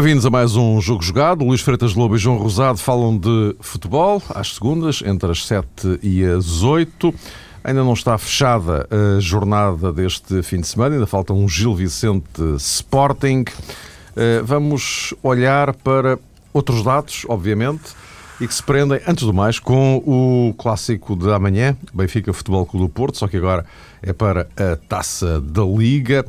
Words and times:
Bem-vindos 0.00 0.24
a 0.24 0.30
mais 0.30 0.56
um 0.56 0.80
Jogo 0.80 1.02
Jogado. 1.02 1.44
Luís 1.44 1.60
Freitas 1.60 1.94
Lobo 1.94 2.16
e 2.16 2.18
João 2.18 2.38
Rosado 2.38 2.78
falam 2.78 3.18
de 3.18 3.54
futebol 3.60 4.22
às 4.30 4.54
segundas, 4.54 5.02
entre 5.04 5.30
as 5.30 5.44
7 5.44 6.00
e 6.02 6.24
as 6.24 6.62
8. 6.62 7.14
Ainda 7.62 7.84
não 7.84 7.92
está 7.92 8.16
fechada 8.16 8.88
a 8.90 9.20
jornada 9.20 9.92
deste 9.92 10.42
fim 10.42 10.62
de 10.62 10.68
semana, 10.68 10.94
ainda 10.94 11.06
falta 11.06 11.34
um 11.34 11.46
Gil 11.46 11.74
Vicente 11.74 12.40
Sporting. 12.56 13.44
Eh, 14.16 14.40
vamos 14.42 15.12
olhar 15.22 15.74
para 15.74 16.18
outros 16.50 16.82
dados, 16.82 17.26
obviamente, 17.28 17.90
e 18.40 18.48
que 18.48 18.54
se 18.54 18.62
prendem, 18.62 19.02
antes 19.06 19.24
do 19.24 19.34
mais, 19.34 19.58
com 19.58 19.98
o 19.98 20.54
clássico 20.54 21.14
de 21.14 21.30
amanhã, 21.30 21.76
Benfica 21.92 22.32
Futebol 22.32 22.64
Clube 22.64 22.86
do 22.86 22.88
Porto, 22.90 23.18
só 23.18 23.28
que 23.28 23.36
agora 23.36 23.66
é 24.02 24.14
para 24.14 24.48
a 24.56 24.76
Taça 24.76 25.42
da 25.42 25.62
Liga. 25.62 26.24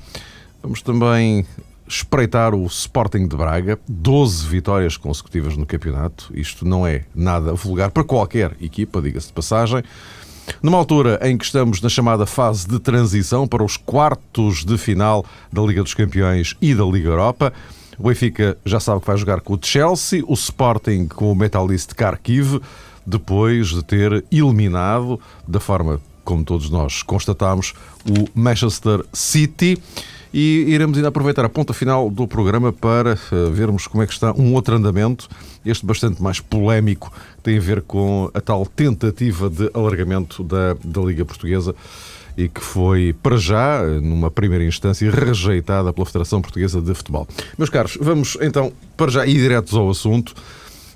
Vamos 0.61 0.81
também 0.81 1.45
espreitar 1.91 2.55
o 2.55 2.65
Sporting 2.67 3.27
de 3.27 3.35
Braga, 3.35 3.77
12 3.87 4.47
vitórias 4.47 4.95
consecutivas 4.95 5.57
no 5.57 5.65
campeonato. 5.65 6.31
Isto 6.33 6.65
não 6.65 6.87
é 6.87 7.03
nada 7.13 7.53
vulgar 7.53 7.91
para 7.91 8.03
qualquer 8.03 8.55
equipa, 8.61 9.01
diga-se 9.01 9.27
de 9.27 9.33
passagem. 9.33 9.83
Numa 10.63 10.77
altura 10.77 11.19
em 11.21 11.37
que 11.37 11.43
estamos 11.43 11.81
na 11.81 11.89
chamada 11.89 12.25
fase 12.25 12.67
de 12.67 12.79
transição 12.79 13.45
para 13.45 13.63
os 13.63 13.75
quartos 13.75 14.63
de 14.63 14.77
final 14.77 15.25
da 15.51 15.61
Liga 15.61 15.83
dos 15.83 15.93
Campeões 15.93 16.55
e 16.61 16.73
da 16.73 16.85
Liga 16.85 17.09
Europa, 17.09 17.53
o 17.99 18.07
Benfica 18.07 18.57
já 18.65 18.79
sabe 18.79 19.01
que 19.01 19.07
vai 19.07 19.17
jogar 19.17 19.41
com 19.41 19.53
o 19.53 19.59
Chelsea, 19.61 20.23
o 20.25 20.33
Sporting 20.33 21.07
com 21.07 21.29
o 21.29 21.35
Metalist 21.35 21.93
Kharkiv, 21.93 22.61
depois 23.05 23.67
de 23.67 23.83
ter 23.83 24.23
eliminado, 24.31 25.19
da 25.45 25.59
forma 25.59 25.99
como 26.23 26.43
todos 26.43 26.69
nós 26.69 27.03
constatamos, 27.03 27.73
o 28.05 28.27
Manchester 28.33 29.03
City 29.11 29.77
e 30.33 30.65
iremos 30.67 30.97
ainda 30.97 31.09
aproveitar 31.09 31.43
a 31.43 31.49
ponta 31.49 31.73
final 31.73 32.09
do 32.09 32.27
programa 32.27 32.71
para 32.71 33.13
uh, 33.13 33.51
vermos 33.51 33.87
como 33.87 34.01
é 34.03 34.07
que 34.07 34.13
está 34.13 34.31
um 34.33 34.53
outro 34.53 34.75
andamento, 34.75 35.27
este 35.65 35.85
bastante 35.85 36.21
mais 36.21 36.39
polémico, 36.39 37.11
que 37.37 37.43
tem 37.43 37.57
a 37.57 37.61
ver 37.61 37.81
com 37.81 38.29
a 38.33 38.39
tal 38.39 38.65
tentativa 38.65 39.49
de 39.49 39.69
alargamento 39.73 40.43
da, 40.43 40.75
da 40.83 41.01
Liga 41.01 41.25
Portuguesa 41.25 41.75
e 42.37 42.47
que 42.47 42.61
foi, 42.61 43.13
para 43.21 43.35
já, 43.35 43.83
numa 44.01 44.31
primeira 44.31 44.63
instância, 44.63 45.11
rejeitada 45.11 45.91
pela 45.91 46.05
Federação 46.05 46.41
Portuguesa 46.41 46.81
de 46.81 46.93
Futebol. 46.93 47.27
Meus 47.57 47.69
caros, 47.69 47.97
vamos 47.99 48.37
então, 48.41 48.71
para 48.95 49.11
já, 49.11 49.25
ir 49.25 49.33
diretos 49.33 49.73
ao 49.73 49.89
assunto. 49.89 50.33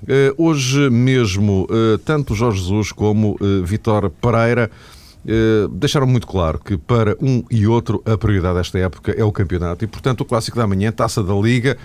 Uh, 0.02 0.42
hoje 0.42 0.88
mesmo, 0.90 1.66
uh, 1.70 1.98
tanto 1.98 2.34
Jorge 2.34 2.60
Jesus 2.60 2.90
como 2.90 3.36
Vitor 3.64 4.10
Pereira 4.10 4.70
eh, 4.70 4.95
deixaram 5.72 6.06
muito 6.06 6.26
claro 6.26 6.58
que 6.58 6.76
para 6.76 7.16
um 7.20 7.42
e 7.50 7.66
outro 7.66 8.02
a 8.04 8.16
prioridade 8.16 8.58
desta 8.58 8.78
época 8.78 9.12
é 9.12 9.24
o 9.24 9.32
campeonato 9.32 9.84
e, 9.84 9.88
portanto, 9.88 10.20
o 10.20 10.24
clássico 10.24 10.56
da 10.56 10.66
manhã, 10.66 10.92
taça 10.92 11.22
da 11.22 11.34
Liga, 11.34 11.76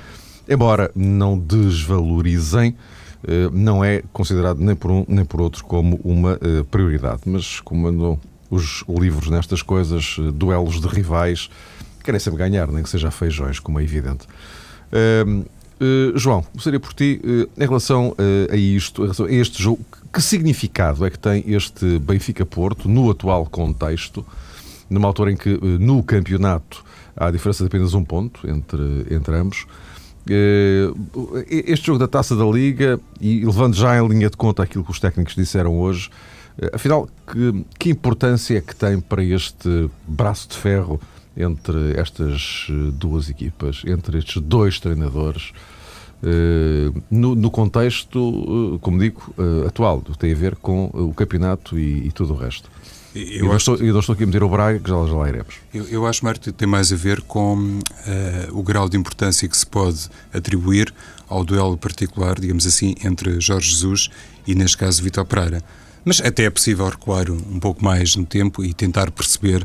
embora 0.48 0.92
não 0.96 1.38
desvalorizem, 1.38 2.76
eh, 3.28 3.50
não 3.52 3.84
é 3.84 4.04
considerado 4.12 4.60
nem 4.60 4.76
por 4.76 4.92
um 4.92 5.06
nem 5.08 5.26
por 5.26 5.42
outro 5.42 5.64
como 5.66 6.00
uma 6.04 6.34
eh, 6.42 6.64
prioridade. 6.70 7.22
Mas, 7.26 7.60
como 7.60 7.88
andam 7.88 8.20
os 8.50 8.84
livros 8.88 9.30
nestas 9.30 9.62
coisas, 9.62 10.18
duelos 10.34 10.82
de 10.82 10.88
rivais, 10.88 11.50
querem 12.04 12.20
sempre 12.20 12.40
ganhar, 12.40 12.68
nem 12.68 12.84
que 12.84 12.90
seja 12.90 13.10
feijões, 13.10 13.60
como 13.60 13.80
é 13.80 13.84
evidente. 13.84 14.28
Uh, 15.82 16.16
João, 16.16 16.46
gostaria 16.54 16.80
por 16.80 16.94
ti, 16.94 17.20
uh, 17.24 17.50
em 17.58 17.66
relação 17.66 18.10
uh, 18.10 18.54
a 18.54 18.56
isto, 18.56 19.02
relação 19.02 19.26
a 19.26 19.32
este 19.32 19.64
jogo, 19.64 19.84
que 20.14 20.22
significado 20.22 21.04
é 21.04 21.10
que 21.10 21.18
tem 21.18 21.44
este 21.48 21.98
Benfica-Porto 21.98 22.88
no 22.88 23.10
atual 23.10 23.48
contexto, 23.48 24.24
numa 24.88 25.08
altura 25.08 25.32
em 25.32 25.36
que 25.36 25.50
no 25.80 26.04
campeonato 26.04 26.86
há 27.18 27.32
diferença 27.32 27.64
de 27.64 27.68
apenas 27.68 27.96
um 27.96 28.04
ponto 28.04 28.48
entre, 28.48 29.08
entre 29.10 29.34
ambos? 29.34 29.66
Este 31.48 31.88
jogo 31.88 31.98
da 31.98 32.10
taça 32.10 32.36
da 32.36 32.44
Liga, 32.44 33.00
e 33.20 33.44
levando 33.44 33.74
já 33.74 33.98
em 33.98 34.06
linha 34.06 34.30
de 34.30 34.36
conta 34.36 34.62
aquilo 34.62 34.84
que 34.84 34.92
os 34.92 35.00
técnicos 35.00 35.34
disseram 35.34 35.80
hoje, 35.80 36.10
afinal, 36.74 37.08
que, 37.26 37.66
que 37.80 37.90
importância 37.90 38.58
é 38.58 38.62
que 38.62 38.76
tem 38.76 39.00
para 39.00 39.24
este 39.24 39.90
braço 40.06 40.50
de 40.50 40.58
ferro 40.58 41.00
entre 41.38 41.98
estas 41.98 42.68
duas 42.94 43.30
equipas, 43.30 43.82
entre 43.88 44.18
estes 44.18 44.42
dois 44.42 44.78
treinadores? 44.78 45.54
Eh, 46.24 46.92
no, 47.10 47.34
no, 47.34 47.50
contexto, 47.50 48.76
eh, 48.76 48.78
como 48.80 49.00
digo, 49.00 49.34
uh, 49.38 49.68
atual, 49.68 50.02
tem 50.20 50.32
a 50.32 50.36
ver 50.36 50.56
com 50.56 50.86
o 50.94 51.14
campeonato 51.14 51.80
e, 51.80 52.08
e 52.08 52.12
tudo 52.12 52.34
o 52.34 52.38
resto. 52.38 52.70
Eu, 53.16 53.24
eu, 53.24 53.46
não 53.46 53.58
estou, 53.58 53.76
eu 53.78 53.92
não 53.92 54.00
estou 54.00 54.14
aqui 54.14 54.24
a 54.24 54.28
meter 54.28 54.44
o 54.44 54.48
Braga, 54.48 54.80
que 54.80 54.88
já, 54.88 54.96
já 55.06 55.14
lá 55.14 55.28
iremos. 55.28 55.56
Eu, 55.74 55.86
eu 55.88 56.06
acho, 56.06 56.24
Marta, 56.24 56.52
que 56.52 56.58
tem 56.58 56.68
mais 56.68 56.94
a 56.94 56.96
ver 56.96 57.22
com 57.22 57.56
uh, 57.56 57.82
o 58.52 58.62
grau 58.62 58.88
de 58.88 58.96
importância 58.96 59.48
que 59.50 59.58
se 59.58 59.66
pode 59.66 60.10
atribuir 60.32 60.94
ao 61.28 61.44
duelo 61.44 61.76
particular, 61.76 62.40
digamos 62.40 62.68
assim, 62.68 62.94
entre 63.04 63.42
Jorge 63.42 63.72
Jesus 63.72 64.10
e, 64.46 64.54
neste 64.54 64.78
caso, 64.78 65.02
Vitor 65.02 65.26
Pereira. 65.26 65.64
Mas 66.06 66.22
até 66.22 66.44
é 66.44 66.50
possível 66.50 66.88
recuar 66.88 67.32
um 67.32 67.60
pouco 67.60 67.84
mais 67.84 68.16
no 68.16 68.26
tempo 68.26 68.64
e 68.64 68.74
tentar 68.74 69.12
perceber 69.12 69.64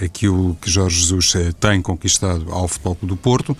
aquilo 0.00 0.56
que 0.60 0.70
Jorge 0.70 1.00
Jesus 1.00 1.34
tem 1.58 1.80
conquistado 1.82 2.50
ao 2.50 2.66
Futebol 2.68 2.94
Clube 2.94 3.14
do 3.14 3.16
Porto 3.16 3.56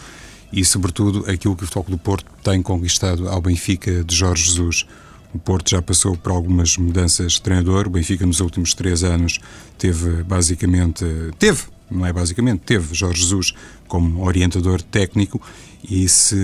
e, 0.52 0.64
sobretudo, 0.64 1.24
aquilo 1.30 1.56
que 1.56 1.64
o 1.64 1.66
Futebol 1.66 1.96
do 1.96 1.98
Porto 1.98 2.26
tem 2.42 2.60
conquistado 2.60 3.28
ao 3.28 3.40
Benfica 3.40 4.04
de 4.04 4.14
Jorge 4.14 4.44
Jesus. 4.44 4.86
O 5.32 5.38
Porto 5.38 5.70
já 5.70 5.80
passou 5.80 6.14
por 6.14 6.30
algumas 6.30 6.76
mudanças 6.76 7.32
de 7.32 7.42
treinador. 7.42 7.86
O 7.86 7.90
Benfica, 7.90 8.26
nos 8.26 8.40
últimos 8.40 8.74
três 8.74 9.02
anos, 9.02 9.40
teve 9.78 10.22
basicamente. 10.22 11.06
Teve, 11.38 11.62
não 11.90 12.04
é 12.04 12.12
basicamente, 12.12 12.60
teve 12.60 12.94
Jorge 12.94 13.22
Jesus 13.22 13.54
como 13.88 14.24
orientador 14.26 14.82
técnico. 14.82 15.40
E 15.88 16.06
se, 16.06 16.36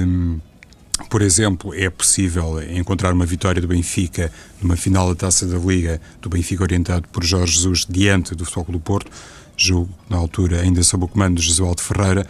por 1.11 1.21
exemplo, 1.21 1.75
é 1.75 1.91
possível 1.91 2.63
encontrar 2.75 3.13
uma 3.13 3.27
vitória 3.27 3.61
do 3.61 3.69
Benfica 3.69 4.33
numa 4.63 4.75
final 4.75 5.09
da 5.11 5.15
taça 5.15 5.47
da 5.47 5.59
Liga, 5.59 6.01
do 6.23 6.31
Benfica 6.31 6.63
orientado 6.63 7.07
por 7.09 7.23
Jorge 7.23 7.57
Jesus 7.59 7.87
diante 7.87 8.35
do 8.35 8.47
Futebol 8.47 8.73
do 8.73 8.81
Porto, 8.81 9.11
jogo 9.55 9.91
na 10.09 10.17
altura 10.17 10.63
ainda 10.63 10.83
sob 10.83 11.05
o 11.05 11.09
comando 11.09 11.41
de 11.41 11.47
Jesualdo 11.47 11.83
Ferreira 11.83 12.27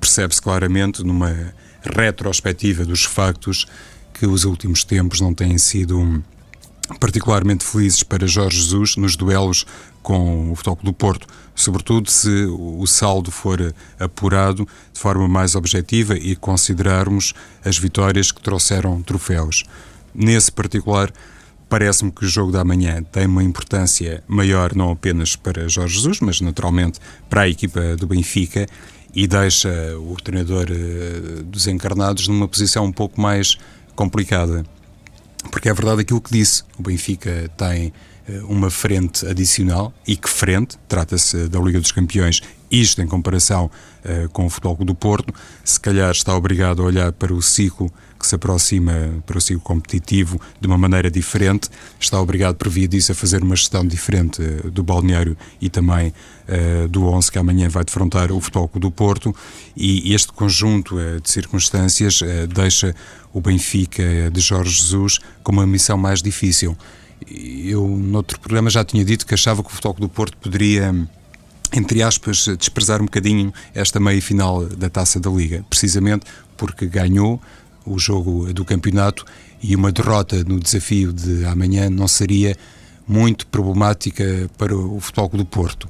percebe-se 0.00 0.40
claramente 0.40 1.02
numa 1.02 1.54
retrospectiva 1.82 2.84
dos 2.84 3.04
factos 3.04 3.66
que 4.12 4.26
os 4.26 4.44
últimos 4.44 4.84
tempos 4.84 5.20
não 5.20 5.32
têm 5.32 5.56
sido 5.56 6.22
particularmente 6.98 7.64
felizes 7.64 8.02
para 8.02 8.26
Jorge 8.26 8.58
Jesus 8.58 8.96
nos 8.96 9.16
duelos 9.16 9.64
com 10.02 10.50
o 10.50 10.56
Futebol 10.56 10.78
do 10.82 10.92
Porto, 10.92 11.26
sobretudo 11.54 12.10
se 12.10 12.46
o 12.46 12.86
saldo 12.86 13.30
for 13.30 13.74
apurado 13.98 14.66
de 14.92 14.98
forma 14.98 15.28
mais 15.28 15.54
objetiva 15.54 16.16
e 16.16 16.34
considerarmos 16.34 17.34
as 17.64 17.78
vitórias 17.78 18.32
que 18.32 18.40
trouxeram 18.40 19.02
troféus. 19.02 19.64
Nesse 20.14 20.50
particular, 20.50 21.12
parece-me 21.68 22.10
que 22.10 22.24
o 22.24 22.28
jogo 22.28 22.50
da 22.50 22.64
manhã 22.64 23.02
tem 23.02 23.26
uma 23.26 23.44
importância 23.44 24.24
maior 24.26 24.74
não 24.74 24.90
apenas 24.90 25.36
para 25.36 25.68
Jorge 25.68 25.94
Jesus, 25.94 26.20
mas 26.20 26.40
naturalmente 26.40 26.98
para 27.28 27.42
a 27.42 27.48
equipa 27.48 27.96
do 27.96 28.06
Benfica 28.06 28.66
e 29.14 29.26
deixa 29.26 29.70
o 29.98 30.16
treinador 30.16 30.66
uh, 30.70 31.42
dos 31.44 31.66
encarnados 31.66 32.28
numa 32.28 32.46
posição 32.46 32.84
um 32.84 32.92
pouco 32.92 33.20
mais 33.20 33.58
complicada. 33.94 34.64
Porque 35.50 35.68
é 35.68 35.74
verdade 35.74 36.02
aquilo 36.02 36.20
que 36.20 36.32
disse, 36.32 36.62
o 36.78 36.82
Benfica 36.82 37.50
tem 37.56 37.92
uh, 38.28 38.46
uma 38.46 38.70
frente 38.70 39.26
adicional, 39.26 39.92
e 40.06 40.16
que 40.16 40.28
frente, 40.28 40.76
trata-se 40.88 41.48
da 41.48 41.58
Liga 41.58 41.80
dos 41.80 41.92
Campeões, 41.92 42.40
isto 42.70 43.02
em 43.02 43.06
comparação 43.06 43.70
uh, 44.04 44.28
com 44.30 44.46
o 44.46 44.50
Futebol 44.50 44.76
do 44.84 44.94
Porto, 44.94 45.34
se 45.64 45.80
calhar 45.80 46.10
está 46.10 46.34
obrigado 46.34 46.82
a 46.82 46.84
olhar 46.84 47.12
para 47.12 47.32
o 47.34 47.42
ciclo 47.42 47.92
que 48.20 48.26
se 48.26 48.34
aproxima 48.34 48.92
para 49.24 49.38
o 49.38 49.40
ciclo 49.40 49.62
competitivo 49.62 50.38
de 50.60 50.66
uma 50.66 50.76
maneira 50.76 51.10
diferente, 51.10 51.70
está 51.98 52.20
obrigado, 52.20 52.56
por 52.56 52.68
via 52.68 52.86
disso, 52.86 53.10
a 53.10 53.14
fazer 53.14 53.42
uma 53.42 53.56
gestão 53.56 53.84
diferente 53.84 54.42
uh, 54.42 54.70
do 54.70 54.82
balneário 54.82 55.36
e 55.58 55.70
também 55.70 56.08
uh, 56.08 56.86
do 56.86 57.06
11 57.06 57.32
que 57.32 57.38
amanhã 57.38 57.68
vai 57.70 57.82
defrontar 57.82 58.30
o 58.30 58.38
Futebol 58.38 58.70
do 58.74 58.90
Porto. 58.90 59.34
E 59.74 60.12
este 60.12 60.32
conjunto 60.32 60.96
uh, 60.96 61.20
de 61.20 61.30
circunstâncias 61.30 62.20
deixa 62.54 62.94
o 63.32 63.40
Benfica 63.40 64.30
de 64.30 64.40
Jorge 64.40 64.82
Jesus 64.82 65.18
com 65.42 65.52
uma 65.52 65.66
missão 65.66 65.96
mais 65.96 66.20
difícil. 66.20 66.76
Eu, 67.26 67.86
noutro 67.86 68.38
programa, 68.38 68.68
já 68.68 68.84
tinha 68.84 69.04
dito 69.04 69.26
que 69.26 69.34
achava 69.34 69.62
que 69.62 69.70
o 69.70 69.72
Futebol 69.72 69.94
do 69.94 70.08
Porto 70.08 70.36
poderia 70.36 70.92
entre 71.72 72.02
aspas, 72.02 72.46
desprezar 72.58 73.00
um 73.00 73.04
bocadinho 73.04 73.52
esta 73.74 74.00
meia 74.00 74.20
final 74.20 74.66
da 74.66 74.88
Taça 74.90 75.20
da 75.20 75.30
Liga, 75.30 75.64
precisamente 75.68 76.26
porque 76.56 76.86
ganhou 76.86 77.40
o 77.86 77.98
jogo 77.98 78.52
do 78.52 78.64
campeonato 78.64 79.24
e 79.62 79.74
uma 79.74 79.92
derrota 79.92 80.42
no 80.44 80.58
desafio 80.58 81.12
de 81.12 81.44
amanhã 81.44 81.88
não 81.88 82.08
seria 82.08 82.56
muito 83.06 83.46
problemática 83.46 84.48
para 84.56 84.74
o 84.76 85.00
Futebol 85.00 85.28
do 85.30 85.44
Porto. 85.44 85.88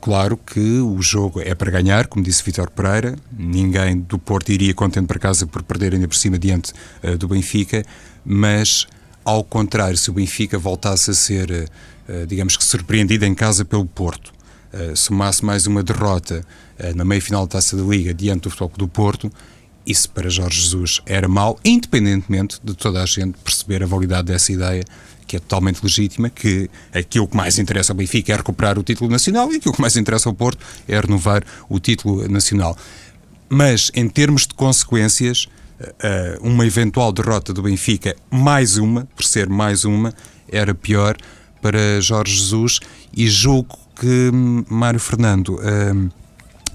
Claro 0.00 0.36
que 0.36 0.78
o 0.80 1.02
jogo 1.02 1.40
é 1.40 1.54
para 1.54 1.70
ganhar, 1.70 2.06
como 2.06 2.24
disse 2.24 2.42
Vitor 2.42 2.70
Pereira, 2.70 3.16
ninguém 3.36 3.98
do 3.98 4.18
Porto 4.18 4.50
iria 4.50 4.72
contente 4.72 5.06
para 5.06 5.18
casa 5.18 5.46
por 5.46 5.62
perder 5.62 5.94
ainda 5.94 6.06
por 6.08 6.16
cima 6.16 6.38
diante 6.38 6.72
uh, 7.02 7.18
do 7.18 7.28
Benfica, 7.28 7.84
mas 8.24 8.86
ao 9.24 9.42
contrário, 9.42 9.96
se 9.96 10.08
o 10.08 10.12
Benfica 10.12 10.56
voltasse 10.56 11.10
a 11.10 11.14
ser, 11.14 11.68
uh, 12.08 12.26
digamos 12.26 12.56
que 12.56 12.64
surpreendido 12.64 13.24
em 13.24 13.34
casa 13.34 13.64
pelo 13.64 13.84
Porto, 13.84 14.32
uh, 14.72 14.96
somasse 14.96 15.44
mais 15.44 15.66
uma 15.66 15.82
derrota 15.82 16.44
na 16.94 17.06
meia-final 17.06 17.46
da 17.46 17.52
Taça 17.52 17.74
da 17.74 17.82
Liga 17.82 18.12
diante 18.12 18.42
do 18.42 18.50
Futebol 18.50 18.72
do 18.76 18.86
Porto, 18.86 19.32
Isso 19.86 20.10
para 20.10 20.28
Jorge 20.28 20.60
Jesus 20.60 21.00
era 21.06 21.26
mau, 21.26 21.58
independentemente 21.64 22.60
de 22.62 22.74
toda 22.74 23.02
a 23.02 23.06
gente 23.06 23.38
perceber 23.38 23.82
a 23.82 23.86
validade 23.86 24.26
dessa 24.26 24.52
ideia 24.52 24.84
que 25.26 25.36
é 25.36 25.38
totalmente 25.40 25.82
legítima, 25.82 26.30
que 26.30 26.70
aquilo 26.92 27.26
que 27.26 27.36
mais 27.36 27.58
interessa 27.58 27.92
ao 27.92 27.96
Benfica 27.96 28.32
é 28.32 28.36
recuperar 28.36 28.78
o 28.78 28.82
título 28.82 29.10
nacional 29.10 29.52
e 29.52 29.56
aquilo 29.56 29.74
que 29.74 29.80
mais 29.80 29.96
interessa 29.96 30.28
ao 30.28 30.34
Porto 30.34 30.64
é 30.86 30.98
renovar 30.98 31.42
o 31.68 31.78
título 31.80 32.28
nacional. 32.28 32.76
Mas, 33.48 33.90
em 33.94 34.08
termos 34.08 34.42
de 34.46 34.54
consequências, 34.54 35.48
eh, 35.78 36.38
uma 36.40 36.66
eventual 36.66 37.12
derrota 37.12 37.52
do 37.52 37.62
Benfica, 37.62 38.16
mais 38.30 38.76
uma, 38.76 39.06
por 39.16 39.24
ser 39.24 39.48
mais 39.48 39.84
uma, 39.84 40.14
era 40.50 40.74
pior 40.74 41.16
para 41.60 42.00
Jorge 42.00 42.36
Jesus 42.36 42.80
e 43.16 43.28
julgo 43.28 43.76
que 43.98 44.30
hum, 44.32 44.64
Mário 44.68 45.00
Fernando 45.00 45.58
hum, 45.58 46.08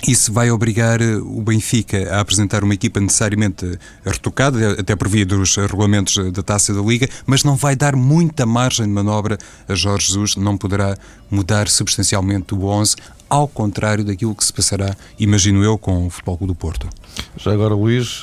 isso 0.08 0.34
vai 0.34 0.50
obrigar 0.50 1.00
eh, 1.00 1.18
o 1.18 1.42
Benfica 1.42 2.16
a 2.16 2.22
apresentar 2.22 2.64
uma 2.64 2.74
equipa 2.74 3.00
necessariamente 3.00 3.78
retocada, 4.04 4.72
até 4.80 4.96
por 4.96 5.08
via 5.08 5.26
dos 5.26 5.56
regulamentos 5.56 6.32
da 6.32 6.42
taça 6.42 6.74
da 6.74 6.82
Liga, 6.82 7.08
mas 7.26 7.44
não 7.44 7.56
vai 7.56 7.76
dar 7.76 7.96
muita 7.96 8.46
margem 8.46 8.88
de 8.88 8.92
manobra 8.92 9.38
a 9.68 9.76
Jorge 9.76 10.08
Jesus, 10.08 10.36
não 10.36 10.58
poderá 10.58 10.98
mudar 11.30 11.68
substancialmente 11.68 12.56
o 12.56 12.66
11, 12.66 12.96
ao 13.30 13.48
contrário 13.48 14.04
daquilo 14.04 14.34
que 14.34 14.44
se 14.44 14.52
passará, 14.52 14.96
imagino 15.20 15.64
eu, 15.64 15.78
com 15.78 16.08
o 16.08 16.10
Futebol 16.10 16.38
Clube 16.38 16.54
do 16.54 16.56
Porto. 16.56 16.90
Já 17.38 17.54
agora, 17.54 17.76
Luís, 17.76 18.22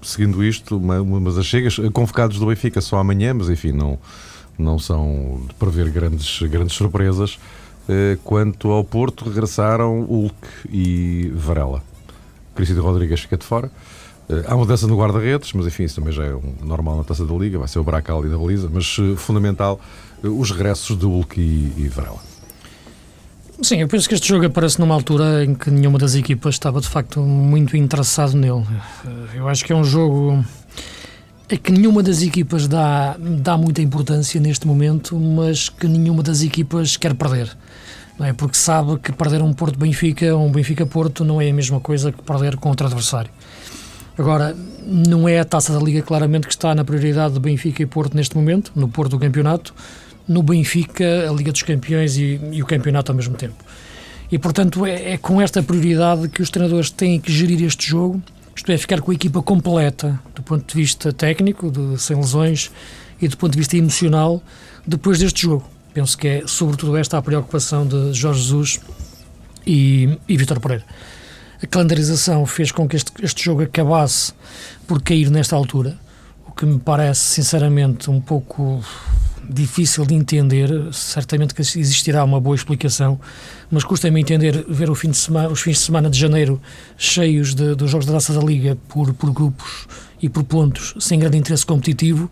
seguindo 0.00 0.42
isto, 0.44 0.78
uma, 0.78 1.00
umas 1.00 1.36
achegas, 1.36 1.76
convocados 1.92 2.38
do 2.38 2.46
Benfica 2.46 2.80
só 2.80 2.96
amanhã, 2.98 3.34
mas 3.34 3.50
enfim, 3.50 3.72
não, 3.72 3.98
não 4.56 4.78
são 4.78 5.42
de 5.48 5.54
prever 5.54 5.90
grandes, 5.90 6.40
grandes 6.48 6.76
surpresas. 6.76 7.38
Eh, 7.88 8.18
quanto 8.22 8.70
ao 8.70 8.84
Porto, 8.84 9.24
regressaram 9.24 10.02
Hulk 10.02 10.36
e 10.70 11.32
Varela. 11.34 11.82
Cristiano 12.54 12.82
Rodrigues 12.82 13.20
fica 13.20 13.38
de 13.38 13.44
fora. 13.44 13.70
Eh, 14.28 14.44
há 14.46 14.54
mudança 14.54 14.86
no 14.86 14.96
guarda-redes, 14.98 15.54
mas 15.54 15.66
enfim, 15.66 15.84
isso 15.84 15.94
também 15.94 16.12
já 16.12 16.24
é 16.24 16.34
um 16.34 16.54
normal 16.62 16.98
na 16.98 17.04
taça 17.04 17.24
da 17.24 17.34
Liga, 17.34 17.58
vai 17.58 17.66
ser 17.66 17.78
o 17.78 17.84
Bracal 17.84 18.26
e 18.26 18.28
da 18.28 18.36
Baliza, 18.36 18.68
mas 18.70 18.96
eh, 19.00 19.16
fundamental 19.16 19.80
os 20.22 20.50
regressos 20.50 20.98
de 20.98 21.06
Hulk 21.06 21.40
e, 21.40 21.72
e 21.78 21.88
Varela. 21.88 22.18
Sim, 23.62 23.80
eu 23.80 23.88
penso 23.88 24.06
que 24.06 24.14
este 24.14 24.28
jogo 24.28 24.44
aparece 24.44 24.78
numa 24.78 24.94
altura 24.94 25.44
em 25.44 25.54
que 25.54 25.70
nenhuma 25.70 25.98
das 25.98 26.14
equipas 26.14 26.56
estava 26.56 26.80
de 26.80 26.88
facto 26.88 27.20
muito 27.20 27.76
interessado 27.76 28.36
nele. 28.36 28.64
Eu 29.34 29.48
acho 29.48 29.64
que 29.64 29.72
é 29.72 29.76
um 29.76 29.82
jogo 29.82 30.44
a 31.50 31.56
que 31.56 31.72
nenhuma 31.72 32.02
das 32.02 32.22
equipas 32.22 32.68
dá, 32.68 33.16
dá 33.18 33.56
muita 33.56 33.80
importância 33.80 34.38
neste 34.38 34.66
momento, 34.66 35.18
mas 35.18 35.68
que 35.68 35.88
nenhuma 35.88 36.22
das 36.22 36.42
equipas 36.42 36.96
quer 36.96 37.14
perder 37.14 37.56
é? 38.24 38.32
Porque 38.32 38.56
sabe 38.56 38.98
que 38.98 39.12
perder 39.12 39.42
um 39.42 39.52
Porto 39.52 39.78
Benfica 39.78 40.34
ou 40.34 40.46
um 40.46 40.50
Benfica 40.50 40.84
Porto 40.84 41.24
não 41.24 41.40
é 41.40 41.48
a 41.48 41.52
mesma 41.52 41.80
coisa 41.80 42.10
que 42.10 42.22
perder 42.22 42.56
com 42.56 42.68
outro 42.68 42.86
adversário. 42.86 43.30
Agora, 44.18 44.56
não 44.84 45.28
é 45.28 45.38
a 45.38 45.44
taça 45.44 45.72
da 45.72 45.78
Liga 45.78 46.02
claramente 46.02 46.48
que 46.48 46.52
está 46.52 46.74
na 46.74 46.84
prioridade 46.84 47.34
de 47.34 47.40
Benfica 47.40 47.82
e 47.82 47.86
Porto 47.86 48.16
neste 48.16 48.36
momento, 48.36 48.72
no 48.74 48.88
Porto 48.88 49.12
do 49.12 49.18
campeonato, 49.18 49.72
no 50.26 50.42
Benfica, 50.42 51.28
a 51.28 51.32
Liga 51.32 51.52
dos 51.52 51.62
Campeões 51.62 52.16
e, 52.16 52.40
e 52.50 52.62
o 52.62 52.66
campeonato 52.66 53.12
ao 53.12 53.16
mesmo 53.16 53.36
tempo. 53.36 53.64
E 54.30 54.38
portanto 54.38 54.84
é, 54.84 55.12
é, 55.12 55.18
com 55.18 55.40
esta 55.40 55.62
prioridade 55.62 56.28
que 56.28 56.42
os 56.42 56.50
treinadores 56.50 56.90
têm 56.90 57.20
que 57.20 57.32
gerir 57.32 57.62
este 57.62 57.88
jogo, 57.88 58.20
isto 58.56 58.72
é, 58.72 58.76
ficar 58.76 59.00
com 59.00 59.12
a 59.12 59.14
equipa 59.14 59.40
completa 59.40 60.20
do 60.34 60.42
ponto 60.42 60.66
de 60.66 60.74
vista 60.74 61.12
técnico, 61.12 61.70
de, 61.70 61.96
sem 62.00 62.16
lesões, 62.16 62.72
e 63.22 63.28
do 63.28 63.36
ponto 63.36 63.52
de 63.52 63.58
vista 63.58 63.76
emocional, 63.76 64.42
depois 64.86 65.20
deste 65.20 65.42
jogo 65.42 65.64
penso 65.92 66.16
que 66.16 66.28
é 66.28 66.42
sobretudo 66.46 66.96
esta 66.96 67.18
a 67.18 67.22
preocupação 67.22 67.86
de 67.86 68.12
Jorge 68.12 68.40
Jesus 68.42 68.80
e, 69.66 70.18
e 70.28 70.36
Vítor 70.36 70.60
Pereira. 70.60 70.84
A 71.62 71.66
calendarização 71.66 72.46
fez 72.46 72.70
com 72.70 72.88
que 72.88 72.96
este, 72.96 73.12
este 73.22 73.44
jogo 73.44 73.62
acabasse 73.62 74.32
por 74.86 75.02
cair 75.02 75.30
nesta 75.30 75.56
altura, 75.56 75.98
o 76.46 76.52
que 76.52 76.64
me 76.64 76.78
parece 76.78 77.20
sinceramente 77.20 78.10
um 78.10 78.20
pouco 78.20 78.82
difícil 79.48 80.04
de 80.04 80.14
entender. 80.14 80.70
Certamente 80.92 81.54
que 81.54 81.62
existirá 81.62 82.22
uma 82.22 82.40
boa 82.40 82.54
explicação, 82.54 83.18
mas 83.70 83.82
custa-me 83.82 84.20
entender 84.20 84.64
ver 84.68 84.94
fim 84.94 85.12
semana, 85.12 85.48
os 85.48 85.60
fins 85.60 85.78
de 85.78 85.84
semana 85.84 86.10
de 86.10 86.18
janeiro 86.18 86.60
cheios 86.96 87.54
dos 87.54 87.90
jogos 87.90 88.06
da 88.06 88.12
Taça 88.12 88.32
da 88.32 88.40
Liga 88.40 88.76
por, 88.88 89.12
por 89.14 89.32
grupos 89.32 89.86
e 90.20 90.28
por 90.28 90.44
pontos, 90.44 90.94
sem 91.00 91.18
grande 91.18 91.38
interesse 91.38 91.64
competitivo, 91.64 92.30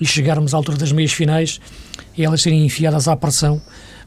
e 0.00 0.06
chegarmos 0.06 0.54
à 0.54 0.56
altura 0.56 0.78
das 0.78 0.92
meias 0.92 1.12
finais 1.12 1.60
e 2.16 2.24
elas 2.24 2.42
serem 2.42 2.64
enfiadas 2.64 3.06
à 3.08 3.16
pressão 3.16 3.60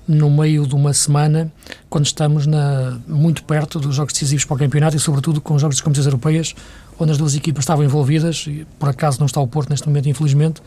no 0.07 0.29
meio 0.29 0.67
de 0.67 0.75
uma 0.75 0.93
semana, 0.93 1.51
quando 1.89 2.05
estamos 2.05 2.45
na, 2.45 2.99
muito 3.07 3.43
perto 3.43 3.79
dos 3.79 3.95
jogos 3.95 4.13
decisivos 4.13 4.43
para 4.43 4.55
o 4.55 4.57
campeonato 4.57 4.95
e, 4.97 4.99
sobretudo, 4.99 5.39
com 5.39 5.55
os 5.55 5.61
jogos 5.61 5.77
de 5.77 5.83
competições 5.83 6.07
europeias, 6.07 6.55
onde 6.99 7.11
as 7.11 7.17
duas 7.17 7.35
equipas 7.35 7.63
estavam 7.63 7.85
envolvidas. 7.85 8.45
E, 8.47 8.67
por 8.77 8.89
acaso 8.89 9.19
não 9.19 9.25
está 9.25 9.39
o 9.39 9.47
Porto 9.47 9.69
neste 9.69 9.87
momento, 9.87 10.09
infelizmente, 10.09 10.61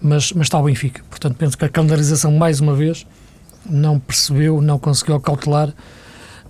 mas, 0.00 0.32
mas 0.32 0.46
está 0.46 0.58
o 0.58 0.64
Benfica. 0.64 1.02
Portanto, 1.08 1.36
penso 1.36 1.56
que 1.56 1.64
a 1.64 1.68
calendarização, 1.68 2.32
mais 2.32 2.60
uma 2.60 2.74
vez, 2.74 3.06
não 3.68 3.98
percebeu, 3.98 4.60
não 4.60 4.78
conseguiu 4.78 5.18
cautelar 5.20 5.72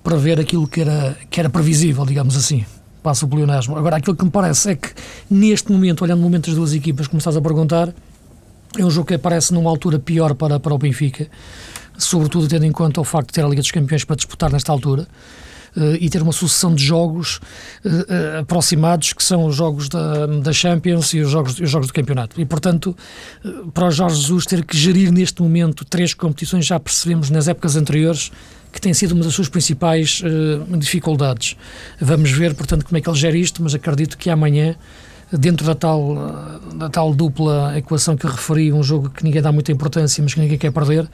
para 0.02 0.16
ver 0.16 0.40
aquilo 0.40 0.66
que 0.66 0.80
era, 0.80 1.16
que 1.30 1.38
era 1.38 1.48
previsível, 1.48 2.04
digamos 2.04 2.36
assim. 2.36 2.64
Passa 3.02 3.24
o 3.24 3.28
pleonasmo. 3.28 3.76
Agora, 3.76 3.96
aquilo 3.96 4.16
que 4.16 4.24
me 4.24 4.30
parece 4.30 4.70
é 4.70 4.74
que, 4.74 4.88
neste 5.30 5.70
momento, 5.70 6.02
olhando 6.02 6.20
o 6.20 6.22
momento 6.22 6.46
das 6.46 6.54
duas 6.54 6.72
equipas, 6.72 7.06
como 7.06 7.20
a 7.24 7.40
perguntar, 7.40 7.92
um 8.80 8.90
jogo 8.90 9.08
que 9.08 9.14
aparece 9.14 9.52
numa 9.52 9.68
altura 9.68 9.98
pior 9.98 10.34
para, 10.34 10.58
para 10.58 10.74
o 10.74 10.78
Benfica, 10.78 11.28
sobretudo 11.98 12.48
tendo 12.48 12.64
em 12.64 12.72
conta 12.72 13.00
o 13.00 13.04
facto 13.04 13.28
de 13.28 13.34
ter 13.34 13.44
a 13.44 13.48
Liga 13.48 13.60
dos 13.60 13.70
Campeões 13.70 14.04
para 14.04 14.16
disputar 14.16 14.50
nesta 14.50 14.72
altura. 14.72 15.06
Uh, 15.74 15.96
e 15.98 16.10
ter 16.10 16.20
uma 16.20 16.32
sucessão 16.32 16.74
de 16.74 16.84
jogos 16.84 17.40
uh, 17.82 17.88
uh, 17.88 18.40
aproximados, 18.40 19.14
que 19.14 19.24
são 19.24 19.46
os 19.46 19.56
jogos 19.56 19.88
da, 19.88 20.26
da 20.26 20.52
Champions 20.52 21.14
e 21.14 21.20
os 21.20 21.30
jogos, 21.30 21.58
os 21.58 21.70
jogos 21.70 21.86
do 21.86 21.94
campeonato. 21.94 22.38
E, 22.38 22.44
portanto, 22.44 22.94
para 23.72 23.86
o 23.86 23.90
Jorge 23.90 24.16
Jesus 24.16 24.44
ter 24.44 24.66
que 24.66 24.76
gerir 24.76 25.10
neste 25.10 25.40
momento 25.40 25.82
três 25.86 26.12
competições, 26.12 26.66
já 26.66 26.78
percebemos 26.78 27.30
nas 27.30 27.48
épocas 27.48 27.74
anteriores 27.74 28.30
que 28.70 28.82
tem 28.82 28.92
sido 28.92 29.12
uma 29.12 29.24
das 29.24 29.32
suas 29.32 29.48
principais 29.48 30.22
dificuldades. 30.78 31.56
Vamos 31.98 32.30
ver, 32.30 32.54
portanto, 32.54 32.84
como 32.84 32.98
é 32.98 33.00
que 33.00 33.08
ele 33.08 33.18
gera 33.18 33.36
isto, 33.38 33.62
mas 33.62 33.74
acredito 33.74 34.18
que 34.18 34.28
amanhã 34.28 34.76
dentro 35.32 35.66
da 35.66 35.74
tal, 35.74 36.14
da 36.74 36.88
tal 36.88 37.14
dupla 37.14 37.76
equação 37.76 38.16
que 38.16 38.26
referi, 38.26 38.72
um 38.72 38.82
jogo 38.82 39.10
que 39.10 39.24
ninguém 39.24 39.40
dá 39.40 39.50
muita 39.50 39.72
importância, 39.72 40.22
mas 40.22 40.34
que 40.34 40.40
ninguém 40.40 40.58
quer 40.58 40.70
perder, 40.70 41.08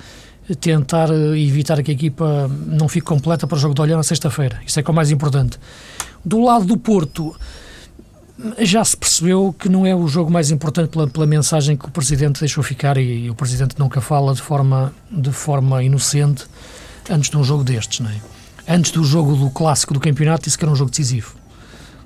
tentar 0.61 1.09
evitar 1.37 1.83
que 1.83 1.91
a 1.91 1.95
equipa 1.95 2.51
não 2.67 2.89
fique 2.89 3.07
completa 3.07 3.47
para 3.47 3.57
o 3.57 3.59
jogo 3.59 3.75
de 3.75 3.81
olhar 3.81 3.97
na 3.97 4.03
sexta-feira. 4.03 4.61
Isso 4.67 4.81
é 4.81 4.83
que 4.83 4.91
é 4.91 4.93
o 4.93 4.95
mais 4.95 5.11
importante. 5.11 5.59
Do 6.25 6.41
lado 6.41 6.65
do 6.65 6.77
Porto, 6.77 7.37
já 8.59 8.85
se 8.85 8.97
percebeu 8.97 9.55
que 9.59 9.69
não 9.69 9.85
é 9.85 9.95
o 9.95 10.07
jogo 10.09 10.31
mais 10.31 10.51
importante 10.51 10.91
pela, 10.91 11.07
pela 11.07 11.27
mensagem 11.27 11.77
que 11.77 11.87
o 11.87 11.91
Presidente 11.91 12.41
deixou 12.41 12.63
ficar 12.63 12.97
e, 12.97 13.25
e, 13.25 13.31
o 13.31 13.35
Presidente 13.35 13.79
nunca 13.79 14.01
fala 14.01 14.33
de 14.35 14.43
forma, 14.43 14.93
de 15.11 15.33
forma 15.33 15.83
inocente 15.83 16.47
antes 17.11 17.31
de 17.31 17.37
um 17.37 17.45
jogo 17.45 17.65
destes, 17.65 18.01
não 18.01 18.11
é? 18.11 18.21
Antes 18.69 18.91
do 18.91 19.03
jogo 19.03 19.35
do 19.35 19.51
clássico 19.51 19.95
do 19.95 20.01
campeonato, 20.01 20.45
disse 20.45 20.59
que 20.59 20.65
era 20.65 20.71
um 20.71 20.77
jogo 20.77 20.91
decisivo. 20.91 21.35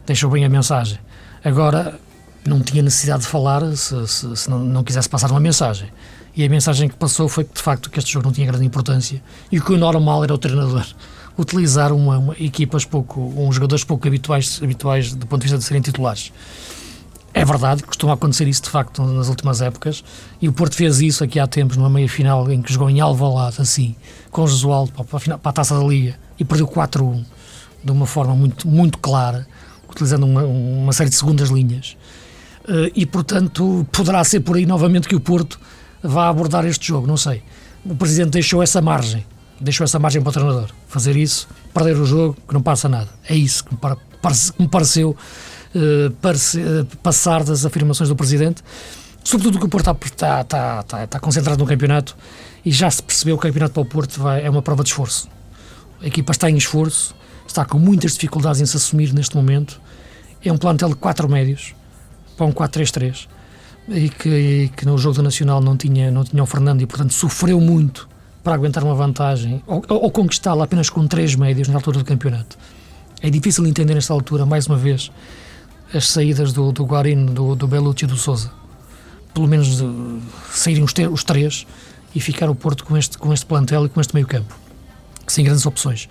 Deixou 0.07 0.31
bem 0.31 0.45
a 0.45 0.49
mensagem. 0.49 0.99
Agora, 1.45 1.99
não 2.47 2.61
tinha 2.61 2.83
necessidade 2.83 3.23
de 3.23 3.29
falar 3.29 3.65
se, 3.77 4.07
se, 4.07 4.37
se 4.37 4.51
não, 4.51 4.59
não, 4.59 4.85
quisesse 4.85 5.09
passar 5.09 5.31
uma 5.31 5.41
mensagem. 5.41 5.89
E 6.35 6.45
a 6.45 6.49
mensagem 6.49 6.89
que 6.89 6.97
passou 6.97 7.29
foi 7.29 7.45
que, 7.45 7.55
de 7.55 7.63
facto, 7.63 7.91
que 7.91 7.99
este 7.99 8.13
jogo 8.13 8.27
não 8.27 8.33
tinha 8.33 8.47
grande 8.47 8.65
importância 8.65 9.23
e 9.51 9.61
que 9.61 9.73
o 9.73 9.77
normal 9.77 10.25
era 10.25 10.35
o 10.35 10.39
treinador 10.39 10.87
utilizar 11.37 11.93
uma, 11.93 12.19
uma 12.19 12.37
equipas 12.39 12.85
pouco, 12.85 13.21
uns 13.37 13.55
jogadores 13.55 13.85
pouco 13.85 14.07
habituais, 14.07 14.61
habituais 14.63 15.15
do 15.15 15.27
ponto 15.27 15.41
de 15.41 15.45
vista 15.47 15.59
de 15.59 15.65
serem 15.65 15.83
titulares. 15.83 16.33
É 17.35 17.45
verdade, 17.45 17.83
costuma 17.83 18.13
acontecer 18.13 18.47
isso 18.47 18.63
de 18.63 18.69
facto 18.69 19.03
nas 19.03 19.29
últimas 19.29 19.63
épocas 19.63 20.05
e 20.41 20.49
o 20.49 20.53
Porto 20.53 20.77
fez 20.77 21.01
isso 21.01 21.25
aqui 21.25 21.41
há 21.41 21.47
tempos 21.47 21.79
numa 21.79 21.89
meia 21.89 22.09
final 22.09 22.51
em 22.51 22.61
que 22.61 22.71
jogou 22.71 22.91
em 22.91 23.01
Alvalade 23.01 23.57
assim, 23.59 23.97
com 24.31 24.45
o 24.45 24.89
para, 24.89 25.39
para 25.39 25.51
a 25.51 25.53
Taça 25.53 25.79
da 25.79 25.83
Liga 25.83 26.15
e 26.39 26.45
perdeu 26.45 26.69
4-1 26.69 27.25
de 27.83 27.91
uma 27.91 28.05
forma 28.05 28.35
muito, 28.35 28.69
muito 28.69 28.99
clara 28.99 29.47
utilizando 29.93 30.25
uma, 30.25 30.43
uma 30.45 30.93
série 30.93 31.11
de 31.11 31.17
segundas 31.17 31.49
linhas. 31.49 31.97
Uh, 32.65 32.91
e, 32.95 33.07
portanto, 33.07 33.87
poderá 33.91 34.23
ser 34.25 34.41
por 34.41 34.57
aí 34.57 34.67
novamente 34.67 35.09
que 35.09 35.15
o 35.15 35.21
Porto 35.21 35.59
vá 36.03 36.29
abordar 36.29 36.65
este 36.67 36.89
jogo, 36.89 37.07
não 37.07 37.17
sei. 37.17 37.43
O 37.85 37.95
Presidente 37.95 38.31
deixou 38.31 38.63
essa 38.63 38.81
margem, 38.81 39.25
deixou 39.61 39.85
essa 39.85 39.99
margem 39.99 40.23
para 40.23 40.31
o 40.31 40.33
treinador. 40.33 40.71
Fazer 40.89 41.17
isso, 41.17 41.49
perder 41.75 41.97
o 41.97 42.05
jogo, 42.05 42.37
que 42.47 42.55
não 42.55 42.63
passa 42.63 42.89
nada. 42.89 43.09
É 43.29 43.35
isso 43.35 43.65
que 43.65 43.75
me, 43.75 43.81
parece, 44.21 44.53
que 44.53 44.63
me 44.63 44.69
pareceu 44.69 45.11
uh, 45.11 46.11
parece, 46.21 46.61
uh, 46.61 46.85
passar 47.03 47.43
das 47.43 47.65
afirmações 47.65 48.09
do 48.09 48.17
Presidente. 48.17 48.63
Sobretudo 49.25 49.59
que 49.59 49.65
o 49.65 49.69
Porto 49.69 49.91
está, 50.05 50.41
está, 50.41 50.81
está, 50.81 51.05
está, 51.05 51.21
concentrado 51.21 51.63
no 51.63 51.69
campeonato 51.69 52.17
e 52.65 52.73
já 52.73 52.91
se 52.91 53.03
percebeu 53.03 53.37
que 53.37 53.47
o 53.47 53.49
campeonato 53.49 53.75
para 53.75 53.83
o 53.83 53.87
Porto 53.87 54.21
vai, 54.21 54.45
é 54.45 54.51
uma 54.51 54.63
prova 54.63 54.83
de 54.83 54.91
esforço. 54.91 55.29
A 56.01 56.07
equipa 56.07 56.33
está 56.33 56.51
em 56.51 56.57
esforço, 56.57 57.15
está 57.53 57.65
com 57.65 57.79
muitas 57.79 58.15
dificuldades 58.15 58.61
em 58.61 58.67
se 58.67 58.77
assumir 58.77 59.13
neste 59.13 59.37
momento. 59.37 59.81
É 60.45 60.53
um 60.53 60.59
plantel 60.59 60.89
de 60.89 60.97
quatro 60.97 61.29
médios 61.29 61.75
para 62.37 62.47
um 62.47 62.53
4-3-3 62.53 63.29
e 63.89 64.09
que, 64.09 64.29
e 64.29 64.69
que 64.71 64.87
no 64.87 64.97
jogo 64.99 65.17
do 65.17 65.23
Nacional 65.23 65.61
não 65.61 65.77
tinha, 65.77 66.11
não 66.11 66.25
tinha 66.25 66.43
o 66.43 66.47
Fernando 66.47 66.83
e, 66.83 66.87
portanto, 66.87 67.13
sofreu 67.13 67.61
muito 67.61 68.09
para 68.43 68.55
aguentar 68.55 68.83
uma 68.83 68.95
vantagem 68.95 69.63
ou, 69.67 69.85
ou 69.89 70.11
conquistá-la 70.11 70.65
apenas 70.65 70.91
com 70.91 71.07
três 71.07 71.35
médios 71.35 71.69
na 71.69 71.75
altura 71.75 71.99
do 71.99 72.05
campeonato. 72.05 72.59
É 73.21 73.31
difícil 73.31 73.65
entender 73.67 73.95
nesta 73.95 74.13
altura, 74.13 74.45
mais 74.45 74.67
uma 74.67 74.77
vez, 74.77 75.13
as 75.95 76.09
saídas 76.09 76.53
do, 76.53 76.73
do 76.73 76.85
Guarino, 76.85 77.33
do, 77.33 77.55
do 77.55 77.69
Belucci 77.69 78.05
e 78.05 78.09
do 78.09 78.17
Souza. 78.17 78.51
Pelo 79.33 79.47
menos 79.47 79.81
uh, 79.81 80.21
saírem 80.51 80.83
os, 80.83 80.93
os 81.11 81.23
três 81.23 81.67
e 82.15 82.21
ficar 82.21 82.51
o 82.51 82.55
Porto 82.55 82.85
com 82.85 82.97
este, 82.97 83.17
com 83.17 83.33
este 83.33 83.47
plantel 83.47 83.87
e 83.87 83.89
com 83.89 84.01
este 84.01 84.15
meio 84.15 84.27
campo, 84.27 84.55
sem 85.27 85.45
grandes 85.45 85.65
opções. 85.65 86.09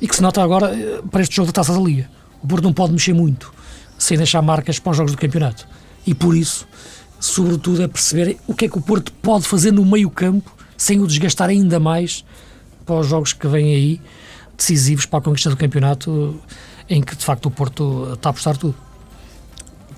E 0.00 0.08
que 0.08 0.16
se 0.16 0.22
nota 0.22 0.42
agora 0.42 0.74
eh, 0.74 1.02
para 1.10 1.22
este 1.22 1.36
jogo 1.36 1.46
da 1.46 1.52
Taça 1.52 1.72
da 1.72 1.80
Liga. 1.80 2.10
O 2.42 2.46
Porto 2.46 2.64
não 2.64 2.72
pode 2.72 2.92
mexer 2.92 3.14
muito, 3.14 3.52
sem 3.98 4.16
deixar 4.16 4.42
marcas 4.42 4.78
para 4.78 4.90
os 4.90 4.96
jogos 4.96 5.12
do 5.12 5.18
campeonato. 5.18 5.66
E 6.06 6.14
por 6.14 6.36
isso, 6.36 6.66
sobretudo, 7.18 7.82
é 7.82 7.88
perceber 7.88 8.36
o 8.46 8.54
que 8.54 8.66
é 8.66 8.68
que 8.68 8.76
o 8.76 8.80
Porto 8.80 9.12
pode 9.22 9.46
fazer 9.46 9.72
no 9.72 9.84
meio 9.84 10.10
campo, 10.10 10.52
sem 10.76 11.00
o 11.00 11.06
desgastar 11.06 11.48
ainda 11.48 11.80
mais 11.80 12.24
para 12.84 12.96
os 12.96 13.06
jogos 13.06 13.32
que 13.32 13.46
vêm 13.46 13.74
aí, 13.74 14.00
decisivos 14.56 15.06
para 15.06 15.20
a 15.20 15.22
conquista 15.22 15.48
do 15.48 15.56
campeonato, 15.56 16.38
em 16.88 17.00
que 17.00 17.16
de 17.16 17.24
facto 17.24 17.46
o 17.46 17.50
Porto 17.50 18.12
está 18.12 18.28
a 18.28 18.30
apostar 18.30 18.56
tudo. 18.56 18.76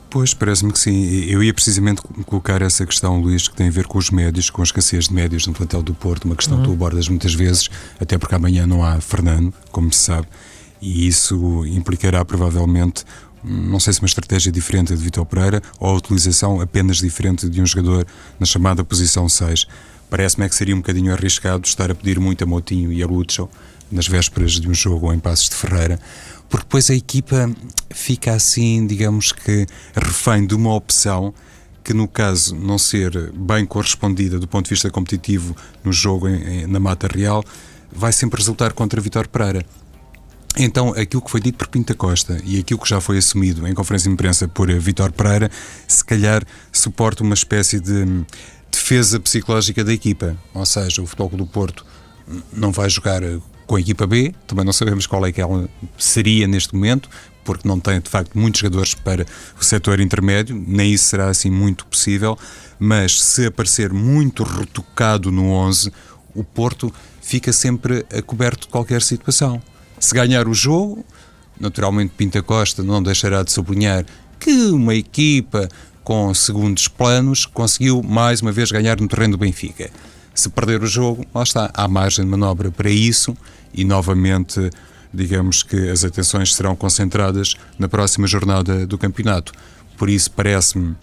Pois, 0.08 0.32
parece-me 0.32 0.72
que 0.72 0.78
sim. 0.78 1.24
Eu 1.24 1.42
ia 1.42 1.52
precisamente 1.52 2.00
colocar 2.26 2.62
essa 2.62 2.86
questão, 2.86 3.20
Luís, 3.20 3.48
que 3.48 3.56
tem 3.56 3.68
a 3.68 3.70
ver 3.70 3.86
com 3.86 3.98
os 3.98 4.10
médios, 4.10 4.50
com 4.50 4.62
a 4.62 4.64
escassez 4.64 5.08
de 5.08 5.14
médios 5.14 5.46
no 5.46 5.52
plantel 5.52 5.82
do 5.82 5.94
Porto, 5.94 6.24
uma 6.24 6.36
questão 6.36 6.56
uhum. 6.56 6.62
que 6.62 6.68
tu 6.68 6.74
abordas 6.74 7.08
muitas 7.08 7.34
vezes, 7.34 7.68
até 8.00 8.16
porque 8.16 8.34
amanhã 8.34 8.66
não 8.66 8.84
há 8.84 9.00
Fernando, 9.00 9.52
como 9.70 9.92
se 9.92 10.00
sabe, 10.00 10.28
e 10.80 11.06
isso 11.06 11.66
implicará 11.66 12.24
provavelmente, 12.24 13.04
não 13.42 13.80
sei 13.80 13.92
se 13.92 14.00
uma 14.00 14.06
estratégia 14.06 14.50
diferente 14.52 14.94
de 14.94 15.02
Vitor 15.02 15.24
Pereira 15.26 15.62
ou 15.78 15.90
a 15.90 15.94
utilização 15.94 16.60
apenas 16.60 16.98
diferente 16.98 17.48
de 17.48 17.60
um 17.60 17.66
jogador 17.66 18.06
na 18.38 18.46
chamada 18.46 18.84
posição 18.84 19.28
6. 19.28 19.66
Parece-me 20.08 20.46
é 20.46 20.48
que 20.48 20.54
seria 20.54 20.74
um 20.74 20.78
bocadinho 20.78 21.12
arriscado 21.12 21.66
estar 21.66 21.90
a 21.90 21.94
pedir 21.94 22.20
muito 22.20 22.42
a 22.44 22.46
Motinho 22.46 22.92
e 22.92 23.02
a 23.02 23.06
Lutschel 23.06 23.50
nas 23.90 24.06
vésperas 24.06 24.52
de 24.52 24.68
um 24.68 24.74
jogo 24.74 25.12
em 25.12 25.18
Passos 25.18 25.48
de 25.48 25.56
Ferreira, 25.56 25.98
porque 26.48 26.64
depois 26.64 26.90
a 26.90 26.94
equipa 26.94 27.50
fica 27.90 28.32
assim, 28.32 28.86
digamos 28.86 29.32
que, 29.32 29.66
refém 29.94 30.46
de 30.46 30.54
uma 30.54 30.74
opção 30.74 31.34
que, 31.82 31.94
no 31.94 32.08
caso, 32.08 32.54
não 32.56 32.78
ser 32.78 33.30
bem 33.32 33.64
correspondida 33.64 34.38
do 34.38 34.48
ponto 34.48 34.64
de 34.64 34.70
vista 34.70 34.90
competitivo 34.90 35.56
no 35.84 35.92
jogo 35.92 36.28
em, 36.28 36.62
em, 36.62 36.66
na 36.66 36.80
Mata 36.80 37.06
Real, 37.06 37.44
vai 37.92 38.12
sempre 38.12 38.38
resultar 38.38 38.72
contra 38.72 39.00
Vitor 39.00 39.28
Pereira. 39.28 39.64
Então, 40.58 40.90
aquilo 40.96 41.22
que 41.22 41.30
foi 41.30 41.40
dito 41.40 41.58
por 41.58 41.68
Pinta 41.68 41.94
Costa 41.94 42.40
e 42.44 42.58
aquilo 42.58 42.80
que 42.80 42.88
já 42.88 43.00
foi 43.00 43.18
assumido 43.18 43.66
em 43.68 43.74
conferência 43.74 44.08
de 44.08 44.14
imprensa 44.14 44.48
por 44.48 44.72
Vitor 44.72 45.12
Pereira, 45.12 45.50
se 45.86 46.04
calhar 46.04 46.42
suporta 46.72 47.22
uma 47.22 47.34
espécie 47.34 47.78
de 47.78 48.24
defesa 48.70 49.20
psicológica 49.20 49.84
da 49.84 49.92
equipa. 49.92 50.36
Ou 50.54 50.64
seja, 50.64 51.02
o 51.02 51.06
Futebol 51.06 51.36
do 51.36 51.46
Porto 51.46 51.84
não 52.52 52.72
vai 52.72 52.88
jogar 52.88 53.22
com 53.66 53.76
a 53.76 53.80
equipa 53.80 54.06
B, 54.06 54.34
também 54.46 54.64
não 54.64 54.72
sabemos 54.72 55.06
qual 55.06 55.26
é 55.26 55.32
que 55.32 55.40
ela 55.40 55.68
seria 55.98 56.46
neste 56.46 56.74
momento, 56.74 57.08
porque 57.44 57.66
não 57.66 57.78
tem 57.78 58.00
de 58.00 58.08
facto 58.08 58.38
muitos 58.38 58.60
jogadores 58.60 58.94
para 58.94 59.26
o 59.60 59.64
setor 59.64 60.00
intermédio, 60.00 60.62
nem 60.66 60.92
isso 60.92 61.04
será 61.04 61.28
assim 61.28 61.50
muito 61.50 61.86
possível, 61.86 62.38
mas 62.78 63.20
se 63.20 63.46
aparecer 63.46 63.92
muito 63.92 64.42
retocado 64.42 65.30
no 65.30 65.50
11, 65.50 65.92
o 66.34 66.44
Porto 66.44 66.92
fica 67.20 67.52
sempre 67.52 68.04
coberto 68.26 68.66
de 68.66 68.68
qualquer 68.68 69.02
situação. 69.02 69.60
Se 69.98 70.14
ganhar 70.14 70.46
o 70.46 70.54
jogo, 70.54 71.04
naturalmente 71.58 72.12
Pinta 72.16 72.42
Costa 72.42 72.82
não 72.82 73.02
deixará 73.02 73.42
de 73.42 73.50
sublinhar 73.50 74.04
que 74.38 74.66
uma 74.66 74.94
equipa 74.94 75.68
com 76.04 76.32
segundos 76.34 76.86
planos 76.86 77.46
conseguiu 77.46 78.02
mais 78.02 78.40
uma 78.42 78.52
vez 78.52 78.70
ganhar 78.70 79.00
no 79.00 79.08
terreno 79.08 79.32
do 79.36 79.38
Benfica. 79.38 79.90
Se 80.36 80.50
perder 80.50 80.82
o 80.82 80.86
jogo, 80.86 81.24
lá 81.34 81.42
está, 81.42 81.70
há 81.72 81.88
margem 81.88 82.22
de 82.22 82.30
manobra 82.30 82.70
para 82.70 82.90
isso 82.90 83.34
e 83.72 83.84
novamente 83.84 84.70
digamos 85.12 85.62
que 85.62 85.88
as 85.88 86.04
atenções 86.04 86.54
serão 86.54 86.76
concentradas 86.76 87.56
na 87.78 87.88
próxima 87.88 88.26
jornada 88.26 88.86
do 88.86 88.98
campeonato. 88.98 89.50
Por 89.96 90.10
isso 90.10 90.30
parece-me 90.30 90.94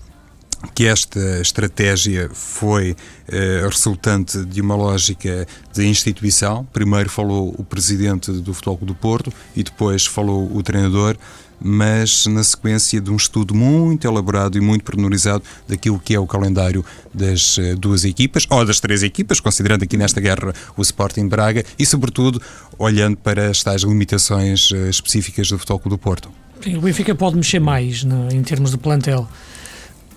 que 0.75 0.85
esta 0.85 1.41
estratégia 1.41 2.29
foi 2.31 2.95
eh, 3.27 3.67
resultante 3.67 4.45
de 4.45 4.61
uma 4.61 4.75
lógica 4.75 5.47
de 5.73 5.85
instituição. 5.87 6.63
Primeiro 6.71 7.09
falou 7.09 7.53
o 7.57 7.63
presidente 7.63 8.31
do 8.31 8.53
Futebol 8.53 8.77
do 8.83 8.95
Porto 8.95 9.33
e 9.55 9.63
depois 9.63 10.05
falou 10.05 10.55
o 10.55 10.61
treinador 10.61 11.17
mas 11.63 12.27
na 12.27 12.43
sequência 12.43 13.00
de 13.00 13.10
um 13.10 13.15
estudo 13.15 13.55
muito 13.55 14.05
elaborado 14.05 14.58
e 14.58 14.62
muito 14.62 14.84
pormenorizado 14.84 15.43
daquilo 15.67 16.00
que 16.00 16.13
é 16.13 16.20
o 16.20 16.27
calendário 16.27 16.86
das 17.13 17.58
eh, 17.58 17.75
duas 17.75 18.03
equipas, 18.03 18.46
ou 18.50 18.65
das 18.65 18.79
três 18.79 19.01
equipas, 19.01 19.39
considerando 19.39 19.84
aqui 19.84 19.96
nesta 19.96 20.20
guerra 20.20 20.53
o 20.75 20.82
Sporting 20.82 21.27
Braga, 21.27 21.63
e 21.79 21.86
sobretudo 21.86 22.41
olhando 22.77 23.17
para 23.17 23.50
as 23.50 23.63
tais 23.63 23.84
limitações 23.84 24.72
eh, 24.74 24.89
específicas 24.89 25.50
do 25.50 25.58
Futebol 25.58 25.82
do 25.86 25.98
Porto. 25.98 26.29
o 26.65 26.82
Benfica 26.82 27.15
pode 27.15 27.36
mexer 27.36 27.60
mais 27.60 28.03
né, 28.03 28.29
em 28.32 28.43
termos 28.43 28.72
de 28.72 28.77
plantel. 28.77 29.27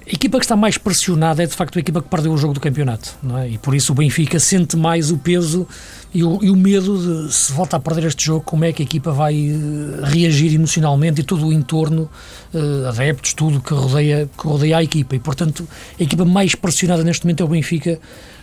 A 0.09 0.13
equipa 0.13 0.39
que 0.39 0.45
está 0.45 0.55
mais 0.55 0.79
pressionada 0.79 1.43
é 1.43 1.47
de 1.47 1.53
facto 1.53 1.77
a 1.77 1.81
equipa 1.81 2.01
que 2.01 2.09
perdeu 2.09 2.33
o 2.33 2.39
jogo 2.39 2.55
do 2.55 2.61
campeonato, 2.61 3.17
é? 3.39 3.49
E 3.49 3.59
por 3.59 3.75
isso 3.75 3.91
o 3.91 3.95
Benfica 3.95 4.39
sente 4.39 4.77
mais 4.77 5.11
o 5.11 5.19
peso 5.19 5.67
e 6.15 6.23
o, 6.23 6.39
e 6.45 6.49
o 6.49 6.55
medo 6.55 7.27
de 7.27 7.35
se 7.35 7.53
volta 7.53 7.77
a 7.77 7.81
perder 7.81 8.05
este 8.05 8.25
jogo, 8.25 8.45
como 8.45 8.65
é 8.65 8.73
que 8.73 8.83
a 8.83 8.85
equipa 8.85 9.11
vai 9.11 9.35
uh, 9.35 10.05
reagir 10.05 10.55
emocionalmente 10.55 11.23
e 11.23 11.25
todo 11.25 11.49
o 11.49 11.53
entorno, 11.53 12.09
uh, 12.55 12.87
adeptos, 12.87 13.35
tudo 13.35 13.61
que 13.61 13.75
rodeia, 13.75 14.31
que 14.39 14.47
rodeia 14.47 14.77
a 14.77 14.83
equipa. 14.85 15.17
E 15.17 15.19
portanto 15.19 15.67
a 15.99 16.01
equipa 16.01 16.25
mais 16.25 16.55
pressionada 16.55 17.03
neste 17.03 17.25
momento 17.25 17.43
é 17.43 17.45
o 17.45 17.49
Benfica 17.49 17.99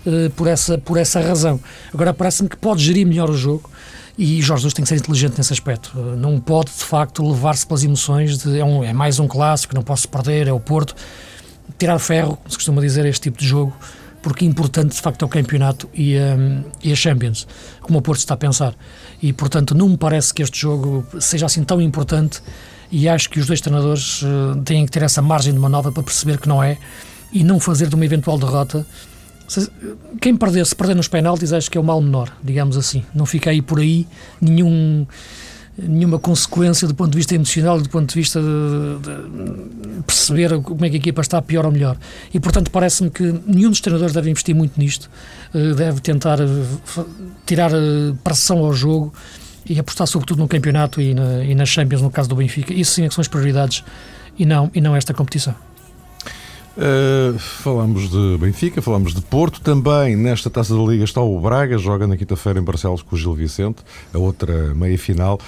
uh, 0.05 0.29
por, 0.31 0.47
essa, 0.47 0.77
por 0.77 0.97
essa 0.97 1.21
razão. 1.21 1.61
Agora 1.93 2.13
parece-me 2.13 2.49
que 2.49 2.57
pode 2.57 2.83
gerir 2.83 3.07
melhor 3.07 3.29
o 3.29 3.37
jogo. 3.37 3.69
E 4.17 4.41
Jorge 4.41 4.63
Jesus 4.63 4.73
tem 4.73 4.83
que 4.83 4.89
ser 4.89 4.97
inteligente 4.97 5.37
nesse 5.37 5.53
aspecto. 5.53 5.97
Não 6.17 6.39
pode, 6.39 6.71
de 6.71 6.83
facto, 6.83 7.27
levar-se 7.27 7.65
pelas 7.65 7.83
emoções 7.83 8.37
de 8.37 8.59
é, 8.59 8.63
um, 8.63 8.83
é 8.83 8.93
mais 8.93 9.17
um 9.17 9.27
clássico, 9.27 9.73
não 9.73 9.81
posso 9.81 10.07
perder, 10.07 10.47
é 10.47 10.53
o 10.53 10.59
Porto 10.59 10.93
tirar 11.77 11.99
ferro, 11.99 12.37
se 12.47 12.55
costuma 12.55 12.81
dizer, 12.81 13.05
este 13.05 13.23
tipo 13.23 13.37
de 13.37 13.47
jogo, 13.47 13.73
porque 14.21 14.45
é 14.45 14.47
importante 14.47 14.95
de 14.95 15.01
facto 15.01 15.21
é 15.23 15.25
o 15.25 15.29
campeonato 15.29 15.89
e, 15.93 16.17
um, 16.17 16.63
e 16.81 16.91
a 16.91 16.95
Champions, 16.95 17.45
como 17.81 17.99
o 17.99 18.01
Porto 18.01 18.19
está 18.19 18.33
a 18.33 18.37
pensar. 18.37 18.73
E 19.21 19.33
portanto 19.33 19.75
não 19.75 19.89
me 19.89 19.97
parece 19.97 20.33
que 20.33 20.41
este 20.41 20.59
jogo 20.59 21.05
seja 21.19 21.45
assim 21.45 21.63
tão 21.63 21.81
importante 21.81 22.41
e 22.89 23.07
acho 23.09 23.29
que 23.29 23.39
os 23.39 23.47
dois 23.47 23.59
treinadores 23.59 24.21
uh, 24.21 24.61
têm 24.63 24.85
que 24.85 24.91
ter 24.91 25.03
essa 25.03 25.21
margem 25.21 25.53
de 25.53 25.59
manobra 25.59 25.91
para 25.91 26.03
perceber 26.03 26.39
que 26.39 26.47
não 26.47 26.63
é 26.63 26.77
e 27.33 27.43
não 27.43 27.59
fazer 27.59 27.87
de 27.87 27.95
uma 27.95 28.05
eventual 28.05 28.37
derrota. 28.37 28.85
Quem 30.21 30.37
perder, 30.37 30.65
se 30.65 30.75
perder 30.75 30.95
nos 30.95 31.07
penaltis, 31.07 31.51
acho 31.51 31.69
que 31.69 31.77
é 31.77 31.81
o 31.81 31.83
mal 31.83 32.01
menor, 32.01 32.31
digamos 32.41 32.77
assim. 32.77 33.03
Não 33.13 33.25
fica 33.25 33.49
aí 33.49 33.61
por 33.61 33.79
aí 33.79 34.07
nenhum 34.39 35.05
nenhuma 35.77 36.19
consequência 36.19 36.87
do 36.87 36.93
ponto 36.93 37.11
de 37.11 37.17
vista 37.17 37.33
emocional, 37.33 37.81
do 37.81 37.89
ponto 37.89 38.09
de 38.09 38.15
vista 38.15 38.39
de, 38.39 39.97
de 39.97 40.03
perceber 40.03 40.61
como 40.61 40.85
é 40.85 40.89
que 40.89 40.95
a 40.95 40.99
equipa 40.99 41.21
está, 41.21 41.41
pior 41.41 41.65
ou 41.65 41.71
melhor. 41.71 41.97
E, 42.33 42.39
portanto, 42.39 42.69
parece-me 42.69 43.09
que 43.09 43.23
nenhum 43.47 43.69
dos 43.69 43.81
treinadores 43.81 44.13
deve 44.13 44.29
investir 44.29 44.53
muito 44.53 44.79
nisto, 44.79 45.09
eh, 45.53 45.73
deve 45.73 45.99
tentar 46.01 46.39
eh, 46.39 46.45
tirar 47.45 47.71
eh, 47.71 48.13
pressão 48.23 48.59
ao 48.59 48.73
jogo 48.73 49.13
e 49.65 49.79
apostar 49.79 50.05
sobretudo 50.07 50.39
no 50.39 50.47
campeonato 50.47 51.01
e 51.01 51.13
na, 51.13 51.43
e 51.43 51.55
na 51.55 51.65
Champions, 51.65 52.01
no 52.01 52.11
caso 52.11 52.29
do 52.29 52.35
Benfica. 52.35 52.73
Isso 52.73 52.93
sim 52.93 53.05
é 53.05 53.07
que 53.07 53.13
são 53.13 53.21
as 53.21 53.27
prioridades 53.27 53.83
e 54.37 54.45
não, 54.45 54.69
e 54.73 54.81
não 54.81 54.95
esta 54.95 55.13
competição. 55.13 55.55
Uh, 56.75 57.37
falamos 57.37 58.09
de 58.09 58.37
Benfica, 58.39 58.81
falamos 58.81 59.13
de 59.13 59.21
Porto. 59.21 59.61
Também 59.61 60.15
nesta 60.15 60.49
taça 60.49 60.75
da 60.75 60.81
Liga 60.81 61.03
está 61.03 61.21
o 61.21 61.39
Braga, 61.39 61.77
joga 61.77 62.07
na 62.07 62.17
quinta-feira 62.17 62.59
em 62.59 62.63
Barcelos 62.63 63.03
com 63.03 63.15
o 63.15 63.19
Gil 63.19 63.35
Vicente, 63.35 63.83
a 64.13 64.17
outra 64.17 64.73
meia 64.73 64.97
final. 64.97 65.39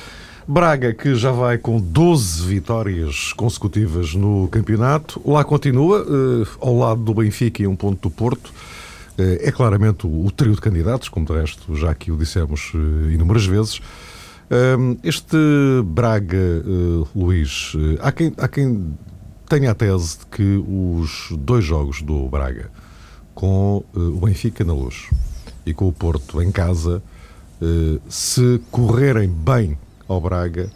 Braga, 0.47 0.93
que 0.93 1.15
já 1.15 1.31
vai 1.31 1.57
com 1.57 1.81
12 1.81 2.45
vitórias 2.45 3.33
consecutivas 3.33 4.13
no 4.13 4.47
campeonato, 4.49 5.19
lá 5.25 5.43
continua, 5.43 6.03
uh, 6.03 6.47
ao 6.61 6.77
lado 6.77 7.01
do 7.01 7.15
Benfica 7.15 7.63
e 7.63 7.67
um 7.67 7.75
ponto 7.75 8.07
do 8.07 8.13
Porto. 8.13 8.53
Uh, 9.17 9.39
é 9.41 9.51
claramente 9.51 10.05
o, 10.05 10.29
trio 10.29 10.53
de 10.53 10.61
candidatos, 10.61 11.09
como 11.09 11.25
de 11.25 11.33
resto 11.33 11.75
já 11.75 11.89
aqui 11.89 12.11
o 12.11 12.17
dissemos 12.17 12.71
inúmeras 13.11 13.45
vezes. 13.45 13.81
Este 15.03 15.35
Braga, 15.83 16.63
Luís, 17.15 17.73
há 17.99 18.11
quem, 18.11 18.31
há 18.37 18.47
quem 18.47 18.93
tenho 19.47 19.69
a 19.69 19.75
tese 19.75 20.19
de 20.19 20.25
que 20.25 20.63
os 20.67 21.29
dois 21.37 21.63
jogos 21.63 22.01
do 22.01 22.27
Braga, 22.27 22.71
com 23.33 23.83
uh, 23.93 23.99
o 23.99 24.25
Benfica 24.25 24.63
na 24.63 24.73
luz 24.73 25.09
e 25.65 25.73
com 25.73 25.87
o 25.87 25.93
Porto 25.93 26.41
em 26.41 26.51
casa, 26.51 27.01
uh, 27.61 28.01
se 28.09 28.61
correrem 28.71 29.29
bem 29.29 29.77
ao 30.07 30.19
Braga, 30.19 30.69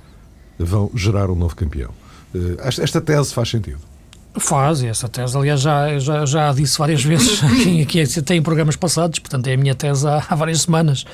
vão 0.58 0.92
gerar 0.94 1.30
um 1.30 1.36
novo 1.36 1.56
campeão. 1.56 1.92
Uh, 2.34 2.58
esta 2.62 3.02
tese 3.02 3.34
faz 3.34 3.50
sentido. 3.50 3.90
Faz, 4.38 4.84
essa 4.84 5.10
tese, 5.10 5.36
aliás, 5.36 5.60
já, 5.60 5.98
já, 5.98 6.26
já 6.26 6.54
disse 6.54 6.78
várias 6.78 7.02
vezes 7.04 7.44
aqui, 7.44 7.82
aqui 7.82 8.22
tem 8.22 8.42
programas 8.42 8.76
passados, 8.76 9.18
portanto 9.20 9.48
é 9.48 9.54
a 9.54 9.58
minha 9.58 9.74
tese 9.74 10.08
há, 10.08 10.24
há, 10.30 10.36
várias 10.36 10.62
semanas. 10.62 11.06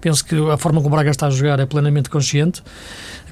Penso 0.00 0.24
que 0.24 0.34
a 0.50 0.56
forma 0.56 0.80
como 0.80 0.94
o 0.94 0.96
Braga 0.96 1.10
está 1.10 1.26
a 1.26 1.30
jogar 1.30 1.60
é 1.60 1.66
plenamente 1.66 2.08
consciente, 2.08 2.62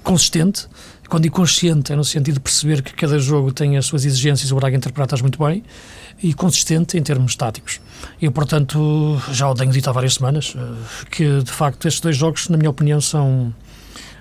consistente, 0.02 0.68
quando 1.10 1.24
digo 1.24 1.34
consciente, 1.34 1.92
é 1.92 1.96
no 1.96 2.04
sentido 2.04 2.34
de 2.34 2.40
perceber 2.40 2.82
que 2.82 2.94
cada 2.94 3.18
jogo 3.18 3.52
tem 3.52 3.76
as 3.76 3.84
suas 3.84 4.04
exigências, 4.04 4.50
o 4.52 4.56
Braga 4.56 4.76
interpreta-as 4.76 5.20
muito 5.20 5.44
bem, 5.44 5.62
e 6.22 6.32
consistente 6.32 6.96
em 6.96 7.02
termos 7.02 7.34
táticos. 7.34 7.80
Eu, 8.22 8.30
portanto, 8.30 9.20
já 9.32 9.50
o 9.50 9.54
tenho 9.54 9.72
dito 9.72 9.90
há 9.90 9.92
várias 9.92 10.14
semanas, 10.14 10.54
eh, 10.56 11.06
que 11.10 11.42
de 11.42 11.50
facto 11.50 11.86
estes 11.88 12.00
dois 12.00 12.16
jogos, 12.16 12.48
na 12.48 12.56
minha 12.56 12.70
opinião, 12.70 13.00
são, 13.00 13.52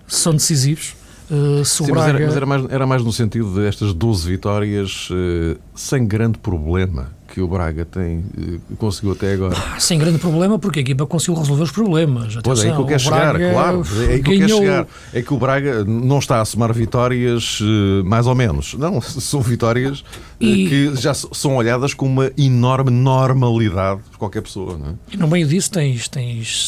são 0.08 0.34
decisivos 0.34 0.98
Uh, 1.32 1.64
Sim, 1.64 1.86
Braga... 1.92 2.02
mas, 2.02 2.08
era, 2.08 2.26
mas 2.26 2.36
era, 2.36 2.46
mais, 2.48 2.72
era 2.72 2.88
mais 2.88 3.04
no 3.04 3.14
sentido 3.14 3.54
de 3.54 3.68
estas 3.68 3.94
12 3.94 4.28
vitórias 4.28 5.08
uh, 5.12 5.60
sem 5.76 6.08
grande 6.08 6.40
problema 6.40 7.12
que 7.34 7.42
o 7.42 7.48
Braga 7.48 7.86
tem, 7.86 8.20
uh, 8.20 8.76
conseguiu 8.78 9.14
até 9.14 9.34
agora. 9.34 9.56
Ah, 9.58 9.80
sem 9.80 9.98
grande 9.98 10.18
problema, 10.18 10.58
porque 10.58 10.80
a 10.80 10.82
equipa 10.82 11.06
conseguiu 11.06 11.36
resolver 11.40 11.64
os 11.64 11.72
problemas. 11.72 12.38
Atenção, 12.38 12.42
pois 12.44 12.64
é 12.64 12.70
aí 12.70 12.76
que 12.76 12.82
eu 12.82 12.86
quero 12.86 13.00
chegar, 13.00 13.40
claro. 13.40 13.84
É 14.08 14.14
aí 14.14 14.24
que 14.24 14.38
ganhou... 14.38 14.42
eu 14.42 14.48
quero 14.48 14.58
chegar. 14.58 14.88
É 15.14 15.22
que 15.22 15.34
o 15.34 15.38
Braga 15.38 15.84
não 15.86 16.20
está 16.20 16.42
a 16.42 16.46
somar 16.46 16.74
vitórias 16.74 17.60
mais 18.06 18.28
ou 18.28 18.36
menos. 18.36 18.74
Não, 18.74 19.00
são 19.02 19.42
vitórias 19.42 20.04
e... 20.40 20.68
que 20.68 20.96
já 20.96 21.14
são 21.14 21.56
olhadas 21.56 21.94
com 21.94 22.06
uma 22.06 22.32
enorme 22.38 22.92
normalidade 22.92 24.02
por 24.12 24.18
qualquer 24.20 24.42
pessoa. 24.42 24.78
Não 24.78 24.88
é? 24.90 24.94
E 25.12 25.18
no 25.18 25.28
meio 25.28 25.48
disso 25.48 25.72
tens, 25.72 26.08
tens 26.08 26.66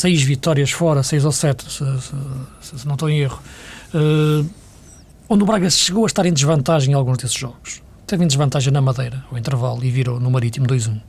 seis 0.00 0.22
vitórias 0.22 0.70
fora, 0.70 1.02
seis 1.02 1.24
ou 1.24 1.32
sete, 1.32 1.64
se, 1.64 1.84
se, 2.60 2.78
se 2.78 2.86
não 2.86 2.94
estou 2.94 3.08
em 3.08 3.20
erro 3.20 3.40
uh, 3.94 4.46
onde 5.28 5.42
o 5.42 5.46
Braga 5.46 5.68
chegou 5.70 6.04
a 6.04 6.06
estar 6.06 6.26
em 6.26 6.32
desvantagem 6.32 6.92
em 6.92 6.94
alguns 6.94 7.18
desses 7.18 7.36
jogos. 7.36 7.82
Teve 8.06 8.22
em 8.22 8.28
desvantagem 8.28 8.72
na 8.72 8.80
Madeira, 8.80 9.24
ao 9.32 9.36
intervalo, 9.36 9.82
e 9.82 9.90
virou 9.90 10.20
no 10.20 10.30
Marítimo 10.30 10.64
2-1. 10.64 11.00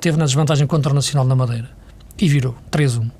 Teve 0.00 0.16
na 0.16 0.24
desvantagem 0.24 0.66
contra 0.66 0.90
o 0.90 0.94
Nacional 0.94 1.26
na 1.26 1.36
Madeira 1.36 1.68
e 2.18 2.26
virou 2.30 2.54
3-1. 2.70 3.10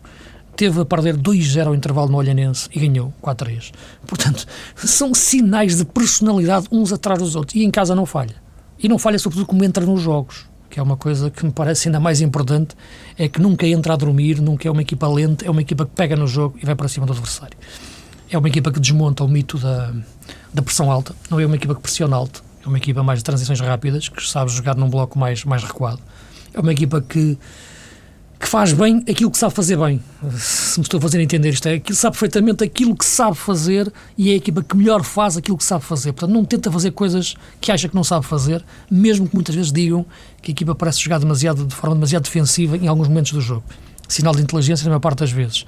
Teve 0.56 0.80
a 0.80 0.84
perder 0.86 1.18
2-0 1.18 1.66
ao 1.66 1.74
intervalo 1.74 2.08
no 2.08 2.16
Olhanense 2.16 2.70
e 2.74 2.80
ganhou 2.80 3.12
4-3. 3.22 3.72
Portanto, 4.06 4.46
são 4.74 5.12
sinais 5.12 5.76
de 5.76 5.84
personalidade 5.84 6.66
uns 6.72 6.94
atrás 6.94 7.18
dos 7.18 7.36
outros. 7.36 7.54
E 7.54 7.62
em 7.62 7.70
casa 7.70 7.94
não 7.94 8.06
falha. 8.06 8.36
E 8.78 8.88
não 8.88 8.98
falha 8.98 9.18
sobretudo 9.18 9.46
como 9.46 9.62
entra 9.64 9.84
nos 9.84 10.00
jogos, 10.00 10.46
que 10.70 10.80
é 10.80 10.82
uma 10.82 10.96
coisa 10.96 11.30
que 11.30 11.44
me 11.44 11.52
parece 11.52 11.88
ainda 11.88 12.00
mais 12.00 12.22
importante, 12.22 12.74
é 13.18 13.28
que 13.28 13.38
nunca 13.38 13.66
entra 13.66 13.92
a 13.92 13.96
dormir, 13.96 14.40
nunca 14.40 14.66
é 14.66 14.70
uma 14.70 14.80
equipa 14.80 15.06
lenta, 15.06 15.44
é 15.44 15.50
uma 15.50 15.60
equipa 15.60 15.84
que 15.84 15.92
pega 15.92 16.16
no 16.16 16.26
jogo 16.26 16.58
e 16.62 16.64
vai 16.64 16.74
para 16.74 16.88
cima 16.88 17.04
do 17.04 17.12
adversário 17.12 17.56
é 18.32 18.38
uma 18.38 18.46
equipa 18.46 18.70
que 18.70 18.78
desmonta 18.78 19.24
o 19.24 19.28
mito 19.28 19.58
da, 19.58 19.92
da 20.54 20.62
pressão 20.62 20.88
alta, 20.88 21.14
não 21.28 21.40
é 21.40 21.44
uma 21.44 21.56
equipa 21.56 21.74
que 21.74 21.80
pressiona 21.80 22.14
alto, 22.14 22.44
é 22.64 22.68
uma 22.68 22.78
equipa 22.78 23.02
mais 23.02 23.20
de 23.20 23.24
transições 23.24 23.60
rápidas, 23.60 24.08
que 24.08 24.26
sabe 24.26 24.50
jogar 24.50 24.76
num 24.76 24.88
bloco 24.88 25.18
mais, 25.18 25.44
mais 25.44 25.62
recuado. 25.62 26.00
É 26.52 26.60
uma 26.60 26.72
equipa 26.72 27.00
que, 27.00 27.38
que 28.38 28.46
faz 28.46 28.72
bem 28.72 29.02
aquilo 29.08 29.30
que 29.30 29.38
sabe 29.38 29.54
fazer 29.54 29.78
bem. 29.78 30.02
Se 30.36 30.78
me 30.78 30.84
estou 30.84 30.98
a 30.98 31.00
fazer 31.00 31.20
entender 31.20 31.50
isto, 31.50 31.66
é 31.68 31.78
que 31.78 31.94
sabe 31.94 32.14
perfeitamente 32.14 32.62
aquilo 32.62 32.94
que 32.94 33.04
sabe 33.04 33.36
fazer 33.36 33.90
e 34.16 34.30
é 34.30 34.32
a 34.34 34.36
equipa 34.36 34.62
que 34.62 34.76
melhor 34.76 35.02
faz 35.02 35.36
aquilo 35.36 35.56
que 35.56 35.64
sabe 35.64 35.84
fazer. 35.84 36.12
Portanto, 36.12 36.34
não 36.34 36.44
tenta 36.44 36.70
fazer 36.70 36.90
coisas 36.90 37.34
que 37.60 37.72
acha 37.72 37.88
que 37.88 37.94
não 37.94 38.04
sabe 38.04 38.26
fazer, 38.26 38.62
mesmo 38.90 39.26
que 39.26 39.34
muitas 39.34 39.54
vezes 39.54 39.72
digam 39.72 40.04
que 40.42 40.50
a 40.50 40.52
equipa 40.52 40.74
parece 40.74 41.00
jogar 41.00 41.18
demasiado, 41.18 41.64
de 41.64 41.74
forma 41.74 41.94
demasiado 41.94 42.24
defensiva 42.24 42.76
em 42.76 42.88
alguns 42.88 43.08
momentos 43.08 43.32
do 43.32 43.40
jogo. 43.40 43.64
Sinal 44.06 44.34
de 44.34 44.42
inteligência 44.42 44.84
na 44.84 44.90
maior 44.90 45.00
parte 45.00 45.20
das 45.20 45.30
vezes. 45.30 45.64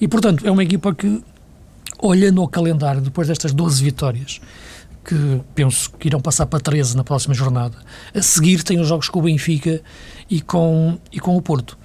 E, 0.00 0.06
portanto, 0.06 0.46
é 0.46 0.50
uma 0.50 0.62
equipa 0.62 0.94
que 0.94 1.22
olhando 2.00 2.40
ao 2.40 2.48
calendário, 2.48 3.00
depois 3.00 3.26
destas 3.26 3.52
12 3.52 3.82
vitórias, 3.82 4.40
que 5.04 5.40
penso 5.54 5.90
que 5.92 6.08
irão 6.08 6.20
passar 6.20 6.46
para 6.46 6.60
13 6.60 6.96
na 6.96 7.04
próxima 7.04 7.34
jornada, 7.34 7.76
a 8.14 8.22
seguir 8.22 8.62
tem 8.62 8.78
os 8.78 8.88
jogos 8.88 9.08
com 9.08 9.20
o 9.20 9.22
Benfica 9.22 9.80
e 10.28 10.40
com, 10.40 10.98
e 11.12 11.18
com 11.18 11.36
o 11.36 11.42
Porto. 11.42 11.78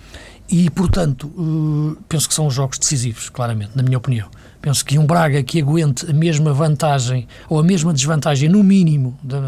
E, 0.50 0.70
portanto, 0.70 1.28
uh, 1.28 1.98
penso 2.08 2.28
que 2.28 2.36
são 2.36 2.48
os 2.48 2.54
jogos 2.54 2.78
decisivos, 2.78 3.30
claramente, 3.30 3.72
na 3.76 3.82
minha 3.82 3.98
opinião. 3.98 4.30
Penso 4.62 4.86
que 4.86 5.00
um 5.00 5.06
Braga 5.06 5.42
que 5.42 5.60
aguente 5.62 6.10
a 6.10 6.14
mesma 6.14 6.54
vantagem 6.54 7.28
ou 7.50 7.60
a 7.60 7.64
mesma 7.64 7.94
desvantagem, 7.94 8.50
no 8.50 8.64
mínimo, 8.64 9.18
da, 9.24 9.42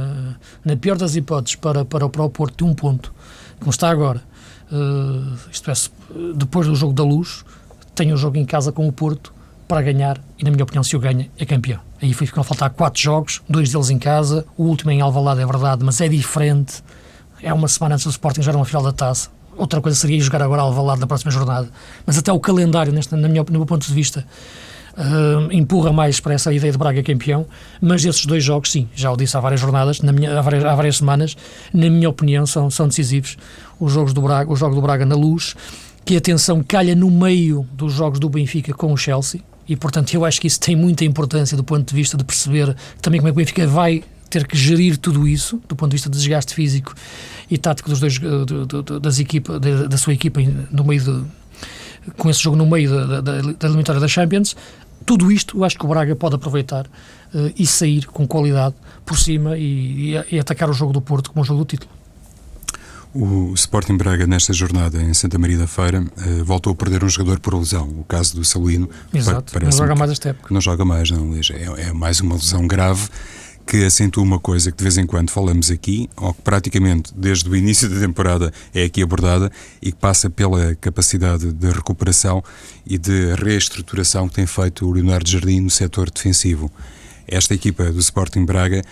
na 0.64 0.76
pior 0.76 0.98
das 0.98 1.16
hipóteses, 1.16 1.56
para, 1.56 1.86
para, 1.86 2.10
para 2.10 2.24
o 2.24 2.30
Porto 2.30 2.64
de 2.64 2.70
um 2.70 2.74
ponto, 2.74 3.14
como 3.60 3.72
está 3.72 3.90
agora, 3.90 4.24
uh, 4.72 5.38
isto 5.52 5.70
é, 5.70 5.74
depois 6.36 6.66
do 6.66 6.76
jogo 6.76 6.94
da 6.94 7.04
luz, 7.04 7.44
tem 7.94 8.12
o 8.12 8.18
jogo 8.18 8.38
em 8.38 8.46
casa 8.46 8.72
com 8.72 8.88
o 8.88 8.92
Porto, 8.92 9.35
para 9.68 9.82
ganhar 9.82 10.20
e, 10.38 10.44
na 10.44 10.52
minha 10.52 10.64
opinião, 10.64 10.84
se 10.84 10.96
o 10.96 11.00
ganha, 11.00 11.30
é 11.38 11.46
campeão. 11.46 11.80
Aí 12.02 12.14
ficam 12.14 12.42
a 12.42 12.44
faltar 12.44 12.70
quatro 12.70 13.02
jogos, 13.02 13.42
dois 13.50 13.72
deles 13.72 13.90
em 13.90 13.98
casa, 13.98 14.46
o 14.58 14.64
último 14.64 14.92
em 14.92 15.02
Alvalade 15.02 15.42
é 15.42 15.46
verdade, 15.46 15.84
mas 15.84 16.00
é 16.02 16.08
diferente. 16.08 16.84
É 17.42 17.54
uma 17.54 17.68
semana 17.68 17.96
antes 17.96 18.06
do 18.06 18.12
Sporting 18.12 18.42
já 18.42 18.52
era 18.52 18.58
uma 18.58 18.66
final 18.66 18.84
da 18.84 18.92
taça. 18.92 19.30
Outra 19.58 19.80
coisa 19.80 19.98
seria 19.98 20.20
jogar 20.20 20.42
agora 20.42 20.62
Alvalade 20.62 21.00
na 21.00 21.08
próxima 21.08 21.32
jornada. 21.32 21.70
Mas 22.06 22.18
até 22.18 22.32
o 22.32 22.40
calendário, 22.40 22.92
neste, 22.92 23.16
na 23.16 23.28
minha, 23.28 23.44
no 23.44 23.60
meu 23.60 23.66
ponto 23.66 23.88
de 23.88 23.94
vista, 23.94 24.26
uh, 24.98 25.52
empurra 25.52 25.94
mais 25.94 26.20
para 26.20 26.34
essa 26.34 26.54
ideia 26.54 26.72
de 26.72 26.78
Braga 26.78 27.02
campeão. 27.02 27.46
Mas 27.82 28.04
esses 28.04 28.26
dois 28.26 28.44
jogos, 28.44 28.72
sim, 28.72 28.90
já 28.94 29.12
o 29.12 29.16
disse 29.16 29.36
há 29.38 29.40
várias 29.40 29.62
jornadas, 29.62 30.02
na 30.02 30.12
minha, 30.12 30.38
há, 30.38 30.42
várias, 30.42 30.66
há 30.66 30.76
várias 30.76 30.98
semanas, 30.98 31.38
na 31.74 31.90
minha 31.90 32.10
opinião, 32.10 32.46
são, 32.46 32.70
são 32.70 32.88
decisivos. 32.88 33.38
Os 33.80 33.94
jogos 33.94 34.14
do 34.14 34.22
Braga, 34.22 34.52
o 34.52 34.56
jogo 34.56 34.76
do 34.76 34.82
Braga 34.82 35.06
na 35.06 35.16
luz, 35.16 35.56
que 36.04 36.18
atenção 36.18 36.62
calha 36.62 36.96
no 36.96 37.10
meio 37.10 37.66
dos 37.74 37.94
jogos 37.94 38.20
do 38.20 38.30
Benfica 38.30 38.74
com 38.74 38.92
o 38.92 38.98
Chelsea 38.98 39.42
e, 39.68 39.76
portanto, 39.76 40.14
eu 40.14 40.24
acho 40.24 40.40
que 40.40 40.48
isso 40.48 40.60
tem 40.60 40.76
muita 40.76 41.04
importância 41.04 41.58
do 41.58 41.64
ponto 41.64 41.88
de 41.88 41.96
vista 41.96 42.16
de 42.18 42.24
perceber 42.24 42.76
também 43.02 43.20
como 43.20 43.30
é 43.30 43.32
que 43.32 43.36
o 43.36 43.40
Benfica 43.40 43.68
vai 43.68 44.04
ter 44.30 44.46
que 44.48 44.58
gerir 44.58 44.98
tudo 44.98 45.28
isso, 45.28 45.62
do 45.68 45.76
ponto 45.76 45.92
de 45.92 45.96
vista 45.96 46.10
de 46.10 46.18
desgaste 46.18 46.54
físico 46.54 46.94
e 47.50 47.58
tático 47.58 47.90
dos 47.90 48.00
dois, 48.00 48.18
eh, 48.18 49.00
das 49.00 49.20
equipa, 49.20 49.60
da, 49.60 49.98
sua 49.98 50.14
equipa 50.14 50.42
no 50.72 50.84
meio 50.84 51.02
de, 51.02 51.24
com 52.18 52.30
esse 52.30 52.42
jogo 52.42 52.56
no 52.56 52.66
meio 52.66 52.90
da, 52.90 53.22
da, 53.22 53.42
da 53.42 53.68
eliminatória 53.68 54.02
da 54.02 54.08
Champions. 54.08 54.56
Tudo 55.06 55.32
isto 55.32 55.58
eu 55.58 55.64
acho 55.64 55.78
que 55.78 55.86
o 55.86 55.88
Braga 55.88 56.16
pode 56.16 56.36
aproveitar 56.36 56.86
uh, 56.86 57.54
e 57.56 57.66
sair 57.66 58.08
com 58.08 58.28
qualidade 58.28 58.76
por 59.06 59.18
cima 59.18 59.58
e, 59.58 60.16
e, 60.16 60.36
e 60.36 60.40
atacar 60.40 60.70
o 60.70 60.74
jogo 60.74 60.92
do 60.92 61.02
Porto 61.02 61.32
como 61.32 61.42
um 61.42 61.46
jogo 61.46 61.64
do 61.64 61.66
título. 61.66 61.95
O 63.18 63.54
Sporting 63.54 63.96
Braga, 63.96 64.28
nesta 64.28 64.52
jornada 64.52 65.02
em 65.02 65.14
Santa 65.14 65.40
Maria 65.40 65.58
da 65.58 65.68
Feira, 65.68 66.02
uh, 66.02 66.44
voltou 66.44 66.74
a 66.74 66.76
perder 66.76 67.02
um 67.02 67.08
jogador 67.08 67.40
por 67.40 67.58
lesão. 67.58 67.88
O 67.88 68.04
caso 68.04 68.36
do 68.36 68.44
Salino. 68.44 68.90
Exato, 69.14 69.58
não 69.58 69.72
joga 69.72 69.96
mais 69.96 70.12
esta 70.12 70.30
época. 70.30 70.54
Não 70.54 70.60
joga 70.60 70.84
mais, 70.84 71.10
não, 71.10 71.30
Luís. 71.30 71.50
É, 71.50 71.88
é 71.88 71.94
mais 71.94 72.20
uma 72.20 72.36
lesão 72.36 72.68
grave 72.68 73.08
que 73.66 73.86
acentua 73.86 74.22
uma 74.22 74.38
coisa 74.38 74.70
que 74.70 74.78
de 74.78 74.84
vez 74.84 74.98
em 74.98 75.06
quando 75.06 75.32
falamos 75.32 75.72
aqui, 75.72 76.10
ou 76.18 76.34
que 76.34 76.42
praticamente 76.42 77.14
desde 77.16 77.50
o 77.50 77.56
início 77.56 77.90
da 77.90 78.02
temporada 78.02 78.52
é 78.74 78.84
aqui 78.84 79.02
abordada, 79.02 79.50
e 79.82 79.94
que 79.94 79.98
passa 79.98 80.30
pela 80.30 80.76
capacidade 80.76 81.54
de 81.54 81.70
recuperação 81.70 82.44
e 82.86 82.98
de 82.98 83.34
reestruturação 83.36 84.28
que 84.28 84.36
tem 84.36 84.46
feito 84.46 84.86
o 84.86 84.92
Leonardo 84.92 85.30
Jardim 85.30 85.62
no 85.62 85.70
setor 85.70 86.12
defensivo. 86.12 86.70
Esta 87.26 87.54
equipa 87.54 87.86
do 87.86 88.00
Sporting 88.00 88.44
Braga 88.44 88.84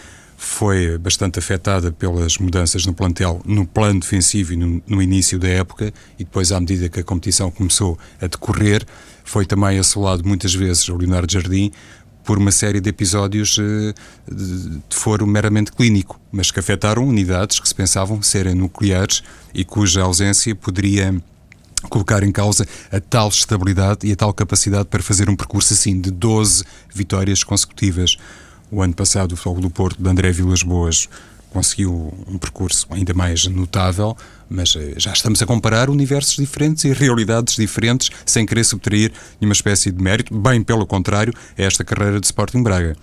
foi 0.44 0.98
bastante 0.98 1.40
afetada 1.40 1.92
pelas 1.92 2.38
mudanças 2.38 2.86
no 2.86 2.94
plantel, 2.94 3.42
no 3.46 3.66
plano 3.66 4.02
defensivo 4.02 4.54
e 4.54 4.58
no, 4.58 4.84
no, 4.86 5.02
início 5.02 5.40
da 5.40 5.48
época, 5.48 5.94
e 6.20 6.24
depois, 6.24 6.52
à 6.52 6.60
medida 6.60 6.90
que 6.90 7.00
a 7.00 7.04
competição 7.04 7.50
começou 7.50 7.98
a 8.22 8.28
decorrer, 8.28 8.86
foi 9.24 9.46
também 9.46 9.80
assolado 9.80 10.28
muitas 10.28 10.54
vezes 10.54 10.88
o 10.90 10.98
Leonardo 10.98 11.32
Jardim 11.32 11.72
por 12.26 12.38
uma 12.38 12.52
série 12.52 12.82
de 12.82 12.90
episódios 12.90 13.58
eh, 13.58 13.94
de 14.30 14.96
foro 14.96 15.26
meramente 15.26 15.72
clínico, 15.72 16.20
mas 16.32 16.52
que 16.52 16.60
afetaram 16.60 17.08
unidades 17.08 17.60
que 17.60 17.68
se 17.68 17.74
pensavam 17.76 18.22
serem 18.22 18.54
nucleares 18.54 19.24
e 19.54 19.64
cuja 19.64 20.02
ausência 20.02 20.54
poderia 20.54 21.16
colocar 21.90 22.22
em 22.22 22.32
causa 22.32 22.68
a 22.92 23.00
tal 23.00 23.30
estabilidade 23.30 24.08
e 24.08 24.12
a 24.12 24.16
tal 24.16 24.34
capacidade 24.34 24.86
para 24.86 25.02
fazer 25.02 25.30
um 25.30 25.36
percurso 25.36 25.74
assim 25.74 26.00
de 26.00 26.12
12 26.12 26.64
vitórias 26.94 27.44
consecutivas. 27.44 28.18
O 28.74 28.82
ano 28.82 28.96
passado, 28.96 29.34
o 29.34 29.38
Futebol 29.38 29.62
do 29.62 29.70
Porto, 29.70 30.02
de 30.02 30.10
André 30.10 30.32
Vilas 30.32 30.64
Boas, 30.64 31.08
conseguiu 31.52 32.12
um 32.28 32.40
percurso 32.40 32.88
ainda 32.90 33.14
mais 33.14 33.46
notável, 33.46 34.18
mas 34.50 34.76
eh, 34.76 34.96
já 34.98 35.14
estamos 35.14 35.40
a 35.44 35.46
comparar 35.46 35.92
universos 35.92 36.38
diferentes 36.38 36.84
e 36.84 36.92
realidades 36.92 37.56
diferentes, 37.56 38.10
sem 38.26 38.48
querer 38.48 38.64
subtrair 38.64 39.12
nenhuma 39.40 39.54
espécie 39.54 39.92
de 39.92 40.02
mérito, 40.02 40.36
bem 40.36 40.64
pelo 40.64 40.88
contrário, 40.88 41.32
a 41.56 41.62
esta 41.62 41.84
carreira 41.84 42.20
de 42.20 42.26
Sporting 42.26 42.64
Braga. 42.64 42.98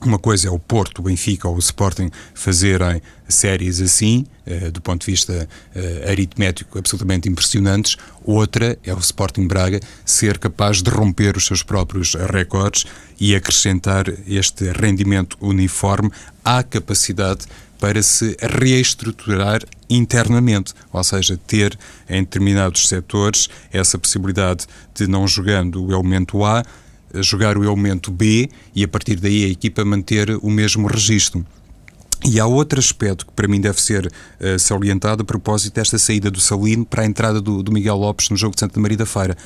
Uma 0.00 0.18
coisa 0.18 0.46
é 0.46 0.50
o 0.50 0.60
Porto, 0.60 1.00
o 1.00 1.02
Benfica 1.02 1.48
ou 1.48 1.56
o 1.56 1.58
Sporting 1.58 2.08
fazerem 2.32 3.02
séries 3.28 3.80
assim, 3.80 4.24
eh, 4.46 4.70
do 4.70 4.80
ponto 4.80 5.04
de 5.04 5.10
vista 5.10 5.48
eh, 5.74 6.06
aritmético, 6.08 6.78
absolutamente 6.78 7.28
impressionantes. 7.28 7.96
Outra 8.24 8.78
é 8.84 8.94
o 8.94 8.98
Sporting 8.98 9.48
Braga 9.48 9.80
ser 10.04 10.38
capaz 10.38 10.82
de 10.82 10.90
romper 10.90 11.36
os 11.36 11.46
seus 11.46 11.64
próprios 11.64 12.14
recordes 12.14 12.86
e 13.18 13.34
acrescentar 13.34 14.04
este 14.24 14.70
rendimento 14.70 15.36
uniforme 15.40 16.12
à 16.44 16.62
capacidade 16.62 17.46
para 17.80 18.00
se 18.00 18.36
reestruturar 18.40 19.62
internamente, 19.90 20.74
ou 20.92 21.02
seja, 21.02 21.36
ter 21.36 21.76
em 22.08 22.22
determinados 22.22 22.88
setores 22.88 23.48
essa 23.72 23.98
possibilidade 23.98 24.66
de 24.94 25.08
não 25.08 25.26
jogando 25.26 25.84
o 25.84 25.92
elemento 25.92 26.44
A 26.44 26.62
jogar 27.14 27.56
o 27.56 27.64
elemento 27.64 28.10
B 28.10 28.48
e 28.74 28.84
a 28.84 28.88
partir 28.88 29.16
daí 29.16 29.44
a 29.44 29.48
equipa 29.48 29.84
manter 29.84 30.30
o 30.42 30.50
mesmo 30.50 30.86
registro. 30.86 31.44
E 32.24 32.40
há 32.40 32.46
outro 32.46 32.80
aspecto 32.80 33.24
que 33.24 33.32
para 33.32 33.46
mim 33.46 33.60
deve 33.60 33.80
ser 33.80 34.06
uh, 34.06 34.58
salientado 34.58 35.22
a 35.22 35.24
propósito 35.24 35.74
desta 35.74 35.98
saída 35.98 36.30
do 36.30 36.40
Salino 36.40 36.84
para 36.84 37.02
a 37.02 37.06
entrada 37.06 37.40
do, 37.40 37.62
do, 37.62 37.70
Miguel 37.70 37.96
Lopes 37.96 38.28
no 38.28 38.36
jogo 38.36 38.54
de 38.54 38.60
Santa 38.60 38.80
Maria 38.80 38.96
da 38.96 39.06
Feira. 39.06 39.36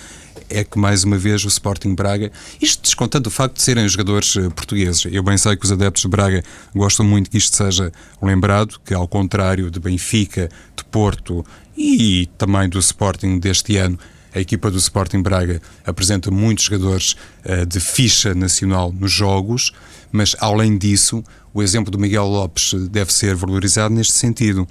É 0.48 0.64
que, 0.64 0.78
mais 0.78 1.04
uma 1.04 1.18
vez, 1.18 1.44
o 1.44 1.48
Sporting 1.48 1.94
Braga, 1.94 2.32
isto 2.60 2.82
descontando 2.82 3.28
o 3.28 3.30
facto 3.30 3.56
de 3.56 3.62
serem 3.62 3.86
jogadores 3.86 4.34
uh, 4.36 4.50
portugueses, 4.50 5.04
eu 5.10 5.22
bem 5.22 5.36
sei 5.36 5.54
que 5.54 5.66
os 5.66 5.70
adeptos 5.70 6.02
de 6.02 6.08
Braga 6.08 6.42
gostam 6.74 7.04
muito 7.04 7.30
que 7.30 7.36
isto 7.36 7.54
seja 7.54 7.92
lembrado, 8.22 8.80
que 8.84 8.94
ao 8.94 9.06
contrário 9.06 9.70
de 9.70 9.78
Benfica, 9.78 10.48
de 10.74 10.84
Porto 10.84 11.44
e 11.76 12.28
também 12.38 12.70
do 12.70 12.78
Sporting 12.78 13.38
deste 13.38 13.76
ano, 13.76 13.98
A 14.34 14.40
equipa 14.40 14.70
do 14.70 14.78
Sporting 14.78 15.20
Braga 15.20 15.60
apresenta 15.84 16.30
muitos 16.30 16.64
jogadores 16.64 17.14
uh, 17.44 17.66
de 17.66 17.78
ficha 17.78 18.34
nacional 18.34 18.92
nos 18.92 19.12
jogos, 19.12 19.72
mas 20.10 20.34
além 20.40 20.78
disso, 20.78 21.22
o 21.52 21.62
exemplo 21.62 21.90
do 21.90 21.98
Miguel 21.98 22.26
Lopes 22.26 22.72
deve 22.90 23.12
ser 23.12 23.34
valorizado 23.34 23.94
neste 23.94 24.14
sentido. 24.14 24.66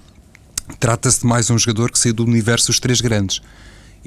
Trata-se 0.79 1.21
de 1.21 1.27
mais 1.27 1.49
um 1.49 1.57
jogador 1.57 1.91
que 1.91 1.99
saiu 1.99 2.13
do 2.13 2.23
universo 2.23 2.67
dos 2.67 2.79
três 2.79 3.01
grandes. 3.01 3.41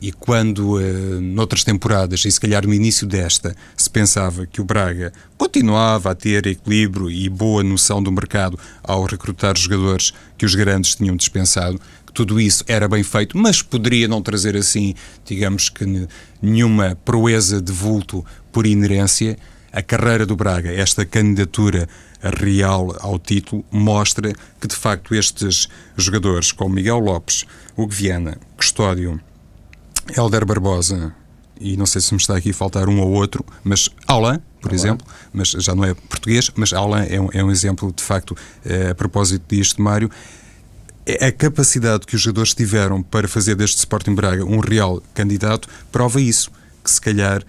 E 0.01 0.11
quando, 0.11 0.77
uh, 0.77 1.21
noutras 1.21 1.63
temporadas, 1.63 2.25
e 2.25 2.31
se 2.31 2.41
calhar 2.41 2.67
no 2.67 2.75
início 2.75 3.07
desta, 3.07 3.55
se 3.77 3.89
pensava 3.89 4.45
que 4.45 4.61
o 4.61 4.65
Braga 4.65 5.13
continuava 5.39 6.11
a 6.11 6.15
ter 6.17 6.49
equilíbrio 6.49 7.09
e 7.09 7.29
boa 7.29 7.63
noção 7.63 8.03
do 8.03 8.11
mercado 8.11 8.59
ao 8.83 9.05
recrutar 9.05 9.57
jogadores 9.57 10.13
que 10.37 10.45
os 10.45 10.57
grandes 10.57 10.97
tinham 10.97 11.15
dispensado, 11.15 11.81
tudo 12.15 12.41
isso 12.41 12.65
era 12.69 12.89
bem 12.89 13.03
feito, 13.03 13.37
mas 13.37 13.61
poderia 13.61 14.07
não 14.07 14.23
trazer 14.23 14.57
assim, 14.57 14.95
digamos 15.25 15.69
que 15.69 16.09
nenhuma 16.41 16.97
proeza 17.05 17.61
de 17.61 17.73
vulto 17.73 18.25
por 18.53 18.67
inerência, 18.67 19.37
a 19.73 19.83
carreira 19.83 20.25
do 20.25 20.37
Braga, 20.37 20.73
esta 20.73 21.05
candidatura 21.05 21.89
real 22.23 22.97
ao 23.01 23.19
título, 23.19 23.65
mostra 23.71 24.33
que 24.61 24.69
de 24.69 24.77
facto 24.77 25.15
estes 25.15 25.69
jogadores, 25.97 26.53
como 26.53 26.77
Miguel 26.77 27.01
Lopes, 27.01 27.45
Hugo 27.77 27.93
Viana, 27.93 28.39
Custódio, 28.57 29.21
Helder 30.17 30.47
Barbosa, 30.47 31.13
e 31.61 31.77
não 31.77 31.87
sei 31.87 32.01
se 32.01 32.15
me 32.15 32.21
está 32.21 32.37
aqui 32.37 32.51
a 32.51 32.55
faltar 32.55 32.89
um 32.89 33.01
ou 33.01 33.11
outro, 33.11 33.45
mas 33.65 33.89
Alain, 34.07 34.39
por 34.61 34.73
exemplo, 34.73 35.07
mas 35.33 35.51
já 35.51 35.75
não 35.75 35.85
é 35.85 35.93
português, 35.95 36.51
mas 36.55 36.73
Alain 36.73 37.07
é 37.09 37.21
um, 37.21 37.29
é 37.33 37.45
um 37.45 37.51
exemplo, 37.51 37.93
de 37.93 38.03
facto, 38.03 38.37
é, 38.65 38.91
a 38.91 38.95
propósito 38.95 39.45
disto, 39.49 39.83
Mário, 39.83 40.11
a 41.07 41.31
capacidade 41.31 42.07
que 42.07 42.17
os 42.17 42.23
jogadores 42.23 42.55
tiveram 42.55 43.03
para 43.03 43.29
fazer 43.29 43.55
deste 43.55 43.79
Sporting 43.79 44.15
Braga 44.15 44.45
um 44.45 44.59
real 44.59 45.03
candidato 45.13 45.69
prova 45.93 46.21
isso, 46.21 46.51
que 46.83 46.91
se 46.91 47.01
calhar 47.01 47.43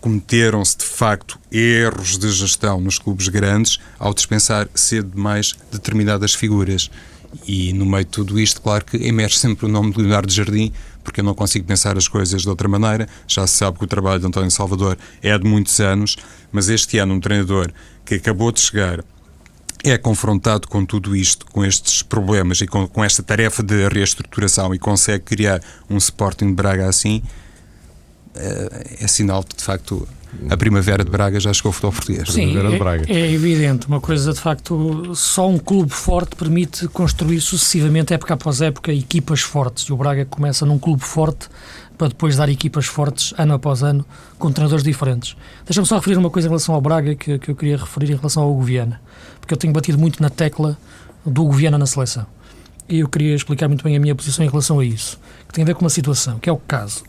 cometeram-se 0.00 0.76
de 0.78 0.84
facto 0.84 1.38
erros 1.50 2.18
de 2.18 2.30
gestão 2.30 2.80
nos 2.80 2.98
clubes 2.98 3.28
grandes 3.28 3.78
ao 3.98 4.12
dispensar 4.12 4.68
cedo 4.74 5.10
demais 5.14 5.54
determinadas 5.72 6.34
figuras. 6.34 6.90
E 7.46 7.72
no 7.72 7.84
meio 7.84 8.04
de 8.04 8.10
tudo 8.10 8.38
isto, 8.38 8.60
claro 8.60 8.84
que 8.84 8.96
emerge 8.98 9.38
sempre 9.38 9.66
o 9.66 9.68
nome 9.68 9.92
de 9.92 9.98
Leonardo 9.98 10.32
Jardim, 10.32 10.72
porque 11.02 11.20
eu 11.20 11.24
não 11.24 11.34
consigo 11.34 11.66
pensar 11.66 11.96
as 11.96 12.06
coisas 12.08 12.42
de 12.42 12.48
outra 12.48 12.68
maneira. 12.68 13.08
Já 13.26 13.46
se 13.46 13.56
sabe 13.56 13.78
que 13.78 13.84
o 13.84 13.88
trabalho 13.88 14.20
de 14.20 14.26
António 14.26 14.50
Salvador 14.50 14.96
é 15.22 15.36
de 15.36 15.44
muitos 15.44 15.80
anos, 15.80 16.16
mas 16.52 16.68
este 16.68 16.98
ano 16.98 17.14
um 17.14 17.20
treinador 17.20 17.72
que 18.04 18.14
acabou 18.14 18.52
de 18.52 18.60
chegar 18.60 19.04
é 19.84 19.96
confrontado 19.96 20.68
com 20.68 20.84
tudo 20.84 21.14
isto, 21.14 21.46
com 21.46 21.64
estes 21.64 22.02
problemas 22.02 22.60
e 22.60 22.66
com, 22.66 22.86
com 22.86 23.04
esta 23.04 23.22
tarefa 23.22 23.62
de 23.62 23.88
reestruturação 23.88 24.74
e 24.74 24.78
consegue 24.78 25.24
criar 25.24 25.60
um 25.88 25.96
Sporting 25.96 26.48
de 26.48 26.54
Braga 26.54 26.88
assim, 26.88 27.22
é, 28.34 29.04
é 29.04 29.06
sinal 29.06 29.42
de, 29.42 29.56
de 29.56 29.62
facto, 29.62 30.06
a 30.50 30.56
primavera 30.56 31.04
de 31.04 31.10
Braga 31.10 31.40
já 31.40 31.52
chegou 31.52 31.70
ao 31.70 31.72
futebol 31.72 31.92
português. 31.92 32.28
Sim, 32.28 32.54
é, 32.56 33.12
é, 33.12 33.32
evidente. 33.32 33.86
Uma 33.86 34.00
coisa, 34.00 34.32
de 34.32 34.40
facto, 34.40 35.14
só 35.14 35.48
um 35.48 35.58
clube 35.58 35.92
forte 35.92 36.36
permite 36.36 36.86
construir 36.88 37.40
sucessivamente, 37.40 38.12
época 38.12 38.34
após 38.34 38.60
época, 38.60 38.92
equipas 38.92 39.40
fortes. 39.40 39.84
E 39.84 39.92
o 39.92 39.96
Braga 39.96 40.24
começa 40.24 40.66
num 40.66 40.78
clube 40.78 41.02
forte 41.02 41.48
para 41.96 42.08
depois 42.08 42.36
dar 42.36 42.48
equipas 42.48 42.86
fortes, 42.86 43.32
ano 43.38 43.54
após 43.54 43.82
ano, 43.82 44.04
com 44.38 44.52
treinadores 44.52 44.84
diferentes. 44.84 45.36
Deixa-me 45.64 45.86
só 45.86 45.96
referir 45.96 46.16
uma 46.16 46.30
coisa 46.30 46.48
em 46.48 46.50
relação 46.50 46.74
ao 46.74 46.80
Braga 46.80 47.14
que, 47.14 47.38
que 47.38 47.50
eu 47.50 47.56
queria 47.56 47.76
referir 47.76 48.12
em 48.12 48.16
relação 48.16 48.42
ao 48.42 48.52
Hugo 48.52 48.62
Viana, 48.62 49.00
porque 49.40 49.54
eu 49.54 49.58
tenho 49.58 49.72
batido 49.72 49.98
muito 49.98 50.22
na 50.22 50.30
tecla 50.30 50.76
do 51.24 51.42
Hugo 51.42 51.52
Viana 51.52 51.78
na 51.78 51.86
seleção. 51.86 52.26
E 52.88 53.00
eu 53.00 53.08
queria 53.08 53.34
explicar 53.34 53.66
muito 53.66 53.82
bem 53.82 53.96
a 53.96 54.00
minha 54.00 54.14
posição 54.14 54.44
em 54.44 54.48
relação 54.48 54.78
a 54.78 54.84
isso, 54.84 55.18
que 55.48 55.54
tem 55.54 55.62
a 55.62 55.66
ver 55.66 55.74
com 55.74 55.80
uma 55.80 55.90
situação, 55.90 56.38
que 56.38 56.48
é 56.48 56.52
o 56.52 56.56
caso 56.56 57.02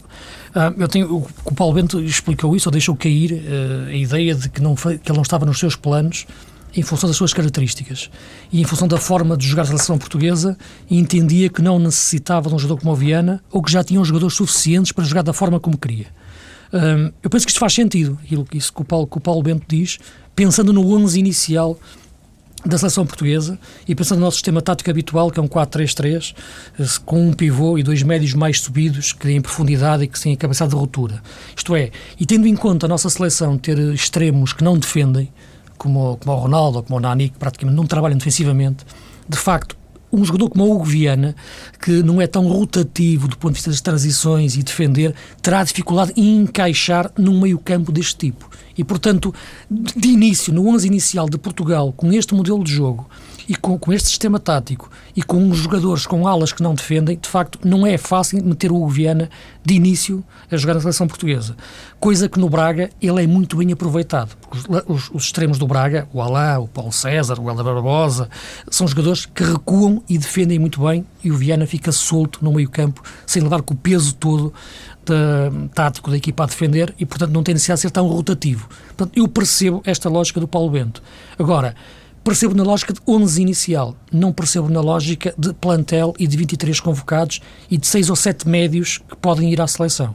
ah, 0.55 0.73
eu 0.77 0.87
tenho, 0.87 1.13
o, 1.13 1.27
o 1.45 1.53
Paulo 1.53 1.73
Bento 1.73 2.01
explicou 2.01 2.55
isso, 2.55 2.67
ou 2.67 2.71
deixou 2.71 2.95
cair 2.95 3.33
uh, 3.33 3.89
a 3.89 3.93
ideia 3.93 4.33
de 4.33 4.49
que, 4.49 4.59
não, 4.61 4.75
que 4.75 4.89
ele 4.89 5.01
não 5.13 5.21
estava 5.21 5.45
nos 5.45 5.59
seus 5.59 5.75
planos 5.75 6.25
em 6.75 6.81
função 6.81 7.07
das 7.07 7.17
suas 7.17 7.33
características 7.33 8.09
e 8.51 8.61
em 8.61 8.63
função 8.63 8.87
da 8.87 8.97
forma 8.97 9.35
de 9.35 9.47
jogar 9.47 9.63
a 9.63 9.65
seleção 9.65 9.97
portuguesa 9.97 10.57
entendia 10.89 11.49
que 11.49 11.61
não 11.61 11.79
necessitava 11.79 12.49
de 12.49 12.55
um 12.55 12.59
jogador 12.59 12.81
como 12.81 12.93
o 12.93 12.95
Viana 12.95 13.43
ou 13.51 13.61
que 13.61 13.71
já 13.71 13.83
tinha 13.83 14.03
jogadores 14.03 14.35
suficientes 14.35 14.91
para 14.91 15.03
jogar 15.03 15.23
da 15.23 15.33
forma 15.33 15.59
como 15.59 15.77
queria. 15.77 16.07
Um, 16.73 17.11
eu 17.23 17.29
penso 17.29 17.45
que 17.45 17.51
isto 17.51 17.59
faz 17.59 17.73
sentido, 17.73 18.19
isso 18.53 18.73
que 18.73 18.81
o 18.81 18.85
Paulo, 18.85 19.07
que 19.07 19.17
o 19.17 19.21
Paulo 19.21 19.41
Bento 19.41 19.65
diz, 19.67 19.99
pensando 20.35 20.73
no 20.73 20.95
11 20.95 21.17
inicial 21.19 21.79
da 22.65 22.77
seleção 22.77 23.05
portuguesa 23.05 23.57
e 23.87 23.95
pensando 23.95 24.19
no 24.19 24.25
nosso 24.25 24.37
sistema 24.37 24.61
tático 24.61 24.89
habitual, 24.89 25.31
que 25.31 25.39
é 25.39 25.43
um 25.43 25.47
4-3-3, 25.47 26.35
eh, 26.79 26.83
com 27.05 27.29
um 27.29 27.33
pivô 27.33 27.77
e 27.77 27.83
dois 27.83 28.03
médios 28.03 28.33
mais 28.33 28.59
subidos, 28.59 29.13
que 29.13 29.27
têm 29.27 29.39
profundidade 29.39 30.03
e 30.03 30.07
que 30.07 30.19
têm 30.19 30.33
a 30.33 30.37
cabeçada 30.37 30.71
de 30.71 30.75
ruptura. 30.75 31.21
Isto 31.55 31.75
é, 31.75 31.91
e 32.19 32.25
tendo 32.25 32.47
em 32.47 32.55
conta 32.55 32.85
a 32.85 32.89
nossa 32.89 33.09
seleção 33.09 33.57
ter 33.57 33.77
extremos 33.93 34.53
que 34.53 34.63
não 34.63 34.77
defendem, 34.77 35.31
como, 35.77 36.17
como 36.17 36.35
o 36.35 36.39
Ronaldo 36.39 36.77
ou 36.77 36.83
como 36.83 36.97
o 36.97 36.99
Nani, 36.99 37.29
que 37.29 37.37
praticamente 37.37 37.75
não 37.75 37.85
trabalham 37.85 38.17
defensivamente, 38.17 38.85
de 39.27 39.37
facto, 39.37 39.77
um 40.11 40.23
jogador 40.23 40.49
como 40.49 40.65
o 40.65 40.75
Hugo 40.75 40.85
Viana, 40.85 41.35
que 41.81 42.01
não 42.01 42.21
é 42.21 42.27
tão 42.27 42.47
rotativo 42.47 43.27
do 43.27 43.37
ponto 43.37 43.51
de 43.51 43.57
vista 43.57 43.69
das 43.69 43.81
transições 43.81 44.55
e 44.55 44.63
defender, 44.63 45.13
terá 45.41 45.63
dificuldade 45.63 46.13
em 46.15 46.37
encaixar 46.37 47.11
num 47.17 47.41
meio-campo 47.41 47.91
deste 47.91 48.15
tipo. 48.15 48.49
E, 48.77 48.83
portanto, 48.83 49.33
de 49.69 50.07
início, 50.07 50.53
no 50.53 50.67
11 50.69 50.87
inicial 50.87 51.29
de 51.29 51.37
Portugal, 51.37 51.91
com 51.91 52.11
este 52.13 52.33
modelo 52.33 52.63
de 52.63 52.71
jogo 52.71 53.09
e 53.47 53.55
com, 53.55 53.77
com 53.77 53.93
este 53.93 54.09
sistema 54.09 54.39
tático 54.39 54.89
e 55.15 55.23
com 55.23 55.49
os 55.49 55.57
jogadores 55.57 56.05
com 56.05 56.27
alas 56.27 56.51
que 56.51 56.61
não 56.61 56.75
defendem, 56.75 57.17
de 57.17 57.29
facto, 57.29 57.59
não 57.63 57.85
é 57.85 57.97
fácil 57.97 58.43
meter 58.43 58.71
o 58.71 58.87
Viana 58.87 59.29
de 59.63 59.73
início 59.73 60.23
a 60.51 60.57
jogar 60.57 60.75
na 60.75 60.81
seleção 60.81 61.07
portuguesa. 61.07 61.55
Coisa 61.99 62.27
que 62.29 62.39
no 62.39 62.49
Braga 62.49 62.89
ele 63.01 63.23
é 63.23 63.27
muito 63.27 63.57
bem 63.57 63.71
aproveitado. 63.71 64.35
Os, 64.51 64.65
os, 64.87 65.09
os 65.13 65.23
extremos 65.25 65.57
do 65.57 65.67
Braga, 65.67 66.07
o 66.13 66.21
Alá, 66.21 66.59
o 66.59 66.67
Paulo 66.67 66.91
César, 66.91 67.39
o 67.39 67.49
Helder 67.49 67.63
Barbosa, 67.63 68.29
são 68.69 68.87
jogadores 68.87 69.25
que 69.25 69.43
recuam 69.43 70.03
e 70.07 70.17
defendem 70.17 70.59
muito 70.59 70.85
bem 70.85 71.05
e 71.23 71.31
o 71.31 71.37
Viana 71.37 71.65
fica 71.65 71.91
solto 71.91 72.43
no 72.43 72.51
meio 72.51 72.69
campo, 72.69 73.01
sem 73.25 73.41
levar 73.41 73.61
com 73.61 73.73
o 73.73 73.77
peso 73.77 74.13
todo 74.15 74.53
tático 75.73 76.11
da 76.11 76.17
equipa 76.17 76.43
a 76.43 76.47
defender 76.47 76.93
e, 76.99 77.05
portanto, 77.05 77.31
não 77.31 77.43
tem 77.43 77.53
necessidade 77.53 77.79
de 77.79 77.81
ser 77.83 77.91
tão 77.91 78.07
rotativo. 78.07 78.67
Portanto, 78.87 79.11
eu 79.15 79.27
percebo 79.27 79.81
esta 79.85 80.09
lógica 80.09 80.39
do 80.39 80.47
Paulo 80.47 80.69
Bento. 80.69 81.01
Agora, 81.39 81.75
percebo 82.27 82.53
na 82.53 82.63
lógica 82.63 82.91
de 82.91 82.99
11 83.07 83.41
inicial, 83.41 83.95
não 84.11 84.33
percebo 84.33 84.67
na 84.67 84.81
lógica 84.81 85.33
de 85.37 85.53
plantel 85.53 86.13
e 86.19 86.27
de 86.27 86.35
23 86.35 86.77
convocados 86.81 87.39
e 87.71 87.77
de 87.77 87.87
6 87.87 88.09
ou 88.09 88.17
7 88.17 88.49
médios 88.49 88.97
que 88.97 89.15
podem 89.15 89.49
ir 89.49 89.61
à 89.61 89.65
seleção. 89.65 90.13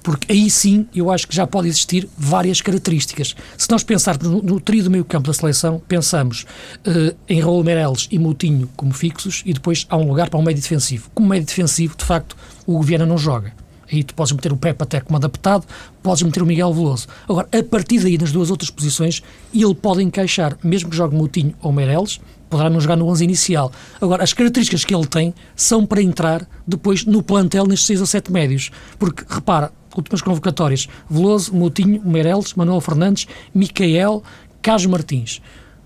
Porque 0.00 0.30
aí 0.30 0.48
sim 0.48 0.86
eu 0.94 1.10
acho 1.10 1.26
que 1.26 1.34
já 1.34 1.48
pode 1.48 1.66
existir 1.66 2.08
várias 2.16 2.60
características. 2.60 3.34
Se 3.58 3.68
nós 3.68 3.82
pensarmos 3.82 4.28
no, 4.28 4.40
no 4.40 4.60
trio 4.60 4.84
do 4.84 4.92
meio 4.92 5.04
campo 5.04 5.26
da 5.26 5.34
seleção, 5.34 5.82
pensamos 5.88 6.46
uh, 6.86 7.16
em 7.28 7.40
Raul 7.40 7.64
Meireles 7.64 8.06
e 8.12 8.18
Moutinho 8.18 8.70
como 8.76 8.94
fixos 8.94 9.42
e 9.44 9.52
depois 9.52 9.88
há 9.90 9.96
um 9.96 10.06
lugar 10.06 10.30
para 10.30 10.38
um 10.38 10.44
médio 10.44 10.62
defensivo. 10.62 11.10
Como 11.12 11.28
médio 11.28 11.48
defensivo, 11.48 11.96
de 11.96 12.04
facto, 12.04 12.36
o 12.64 12.74
Governo 12.74 13.06
não 13.06 13.18
joga. 13.18 13.59
Aí 13.92 14.04
tu 14.04 14.14
podes 14.14 14.32
meter 14.32 14.52
o 14.52 14.56
Pepe 14.56 14.82
até 14.82 15.00
como 15.00 15.16
adaptado, 15.16 15.66
podes 16.02 16.22
meter 16.22 16.42
o 16.42 16.46
Miguel 16.46 16.72
Veloso. 16.72 17.08
Agora, 17.28 17.48
a 17.52 17.62
partir 17.62 18.00
daí, 18.00 18.16
nas 18.16 18.32
duas 18.32 18.50
outras 18.50 18.70
posições, 18.70 19.22
ele 19.52 19.74
pode 19.74 20.02
encaixar, 20.02 20.56
mesmo 20.62 20.90
que 20.90 20.96
jogue 20.96 21.16
Moutinho 21.16 21.54
ou 21.60 21.72
Meireles, 21.72 22.20
poderá 22.48 22.68
não 22.68 22.80
jogar 22.80 22.96
no 22.96 23.06
11 23.06 23.24
inicial. 23.24 23.72
Agora, 24.00 24.22
as 24.24 24.32
características 24.32 24.84
que 24.84 24.94
ele 24.94 25.06
tem 25.06 25.34
são 25.54 25.86
para 25.86 26.02
entrar 26.02 26.46
depois 26.66 27.04
no 27.04 27.22
plantel 27.22 27.66
nestes 27.66 27.86
6 27.86 28.00
ou 28.00 28.06
7 28.06 28.32
médios. 28.32 28.70
Porque, 28.98 29.24
repara, 29.28 29.72
últimas 29.96 30.20
convocatórias, 30.22 30.88
Veloso, 31.08 31.54
Moutinho, 31.54 32.02
Meireles, 32.04 32.54
Manuel 32.54 32.80
Fernandes, 32.80 33.26
Micael, 33.54 34.22
Carlos 34.62 34.86
Martins 34.86 35.40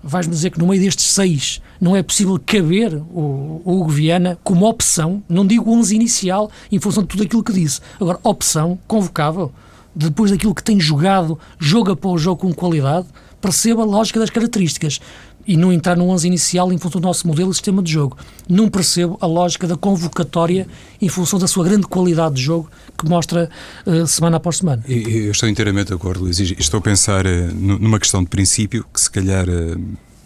vais-me 0.05 0.33
dizer 0.33 0.51
que 0.51 0.59
no 0.59 0.67
meio 0.67 0.81
destes 0.81 1.07
seis 1.07 1.59
não 1.81 1.95
é 1.95 2.03
possível 2.03 2.39
caber 2.45 2.93
o, 2.93 3.61
o 3.65 3.79
Hugo 3.81 3.89
Viana 3.89 4.37
como 4.43 4.67
opção, 4.67 5.23
não 5.27 5.45
digo 5.45 5.71
11 5.71 5.95
inicial, 5.95 6.51
em 6.71 6.79
função 6.79 7.01
de 7.01 7.09
tudo 7.09 7.23
aquilo 7.23 7.43
que 7.43 7.51
disse. 7.51 7.81
Agora, 7.99 8.19
opção 8.23 8.77
convocável, 8.87 9.51
depois 9.95 10.29
daquilo 10.29 10.53
que 10.53 10.63
tem 10.63 10.79
jogado, 10.79 11.39
jogo 11.57 11.91
após 11.91 12.21
jogo 12.21 12.41
com 12.41 12.53
qualidade, 12.53 13.07
perceba 13.41 13.81
a 13.81 13.85
lógica 13.85 14.19
das 14.19 14.29
características 14.29 14.99
e 15.47 15.55
não 15.55 15.71
entrar 15.71 15.95
no 15.95 16.07
11 16.09 16.27
inicial 16.27 16.73
em 16.73 16.77
função 16.77 16.99
do 16.99 17.07
nosso 17.07 17.27
modelo 17.27 17.51
e 17.51 17.53
sistema 17.53 17.81
de 17.81 17.91
jogo. 17.91 18.17
Não 18.49 18.69
percebo 18.69 19.17
a 19.21 19.25
lógica 19.25 19.67
da 19.67 19.77
convocatória 19.77 20.67
em 21.01 21.09
função 21.09 21.37
da 21.37 21.47
sua 21.47 21.63
grande 21.63 21.87
qualidade 21.87 22.35
de 22.35 22.41
jogo 22.41 22.69
que 22.97 23.07
mostra 23.07 23.49
uh, 23.85 24.07
semana 24.07 24.37
após 24.37 24.57
semana. 24.57 24.83
Eu 24.87 25.31
estou 25.31 25.47
inteiramente 25.47 25.87
de 25.87 25.93
acordo, 25.93 26.23
Luís. 26.23 26.39
Estou 26.39 26.79
a 26.79 26.81
pensar 26.81 27.25
uh, 27.25 27.53
numa 27.53 27.99
questão 27.99 28.23
de 28.23 28.29
princípio 28.29 28.85
que 28.91 28.99
se 28.99 29.09
calhar 29.09 29.47
uh, 29.47 29.81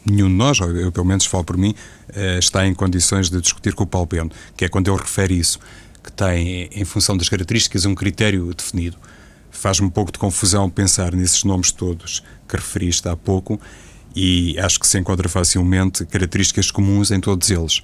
nenhum 0.06 0.28
de 0.28 0.36
nós, 0.36 0.60
ou 0.62 0.70
eu 0.76 0.92
pelo 0.92 1.06
menos 1.06 1.26
falo 1.26 1.44
por 1.44 1.58
mim, 1.58 1.76
está 2.40 2.66
em 2.66 2.74
condições 2.74 3.30
de 3.30 3.40
discutir 3.40 3.76
com 3.76 3.84
o 3.84 3.88
Paulo 3.88 4.08
Bento, 4.08 4.36
que 4.58 4.66
é 4.66 4.70
quando 4.70 4.90
ele 4.90 4.98
refere 4.98 5.38
isso, 5.38 5.60
que 6.04 6.12
tem, 6.12 6.68
em 6.72 6.86
função 6.86 7.16
das 7.16 7.30
características, 7.30 7.86
um 7.86 7.94
critério 7.94 8.52
definido. 8.56 8.98
Faz-me 9.52 9.86
um 9.86 9.90
pouco 9.90 10.12
de 10.12 10.18
confusão 10.18 10.70
pensar 10.70 11.14
nesses 11.14 11.44
nomes 11.44 11.72
todos 11.72 12.24
que 12.48 12.56
referiste 12.56 13.08
há 13.08 13.16
pouco 13.16 13.60
e 14.22 14.60
acho 14.60 14.78
que 14.78 14.86
se 14.86 15.00
encontra 15.00 15.30
facilmente 15.30 16.06
características 16.06 16.70
comuns 16.70 17.10
em 17.10 17.22
todos 17.22 17.50
eles. 17.50 17.82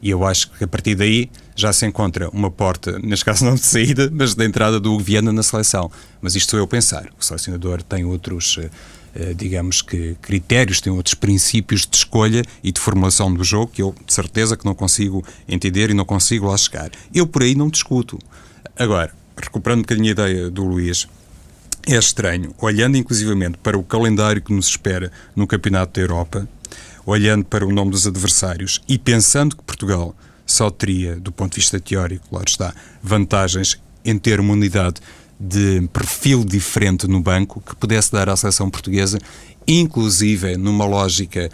E 0.00 0.10
eu 0.10 0.24
acho 0.24 0.48
que 0.52 0.62
a 0.62 0.68
partir 0.68 0.94
daí 0.94 1.28
já 1.56 1.72
se 1.72 1.84
encontra 1.84 2.28
uma 2.30 2.52
porta, 2.52 3.00
neste 3.00 3.24
caso 3.24 3.44
não 3.44 3.56
de 3.56 3.66
saída, 3.66 4.08
mas 4.12 4.34
de 4.34 4.44
entrada 4.46 4.78
do 4.78 4.96
Viana 5.00 5.32
na 5.32 5.42
seleção. 5.42 5.90
Mas 6.20 6.36
isto 6.36 6.50
sou 6.50 6.60
eu 6.60 6.68
pensar. 6.68 7.08
O 7.18 7.24
selecionador 7.24 7.82
tem 7.82 8.04
outros, 8.04 8.58
eh, 8.60 8.70
eh, 9.12 9.34
digamos 9.34 9.82
que, 9.82 10.16
critérios, 10.22 10.80
tem 10.80 10.92
outros 10.92 11.14
princípios 11.14 11.84
de 11.84 11.96
escolha 11.96 12.44
e 12.62 12.70
de 12.70 12.80
formulação 12.80 13.34
do 13.34 13.42
jogo 13.42 13.72
que 13.72 13.82
eu, 13.82 13.92
de 14.06 14.14
certeza, 14.14 14.56
que 14.56 14.64
não 14.64 14.76
consigo 14.76 15.24
entender 15.48 15.90
e 15.90 15.94
não 15.94 16.04
consigo 16.04 16.46
lá 16.46 16.56
chegar. 16.56 16.92
Eu 17.12 17.26
por 17.26 17.42
aí 17.42 17.56
não 17.56 17.68
discuto. 17.68 18.20
Agora, 18.78 19.12
recuperando 19.36 19.80
um 19.80 19.82
bocadinho 19.82 20.08
a 20.08 20.12
ideia 20.12 20.48
do 20.50 20.64
Luís, 20.64 21.08
é 21.86 21.96
estranho, 21.96 22.54
olhando 22.58 22.96
inclusivamente 22.96 23.58
para 23.58 23.76
o 23.76 23.82
calendário 23.82 24.40
que 24.40 24.52
nos 24.52 24.68
espera 24.68 25.10
no 25.34 25.46
Campeonato 25.46 25.94
da 25.94 26.00
Europa, 26.00 26.48
olhando 27.04 27.44
para 27.44 27.66
o 27.66 27.72
nome 27.72 27.90
dos 27.90 28.06
adversários 28.06 28.80
e 28.88 28.98
pensando 28.98 29.56
que 29.56 29.62
Portugal 29.62 30.14
só 30.46 30.70
teria, 30.70 31.16
do 31.16 31.32
ponto 31.32 31.52
de 31.54 31.60
vista 31.60 31.80
teórico, 31.80 32.28
claro 32.28 32.48
está, 32.48 32.74
vantagens 33.02 33.80
em 34.04 34.18
ter 34.18 34.40
uma 34.40 34.52
unidade 34.52 35.00
de 35.38 35.88
perfil 35.92 36.44
diferente 36.44 37.08
no 37.08 37.20
banco 37.20 37.60
que 37.60 37.74
pudesse 37.74 38.12
dar 38.12 38.28
à 38.28 38.36
seleção 38.36 38.70
portuguesa, 38.70 39.18
inclusive 39.66 40.56
numa 40.56 40.84
lógica. 40.84 41.50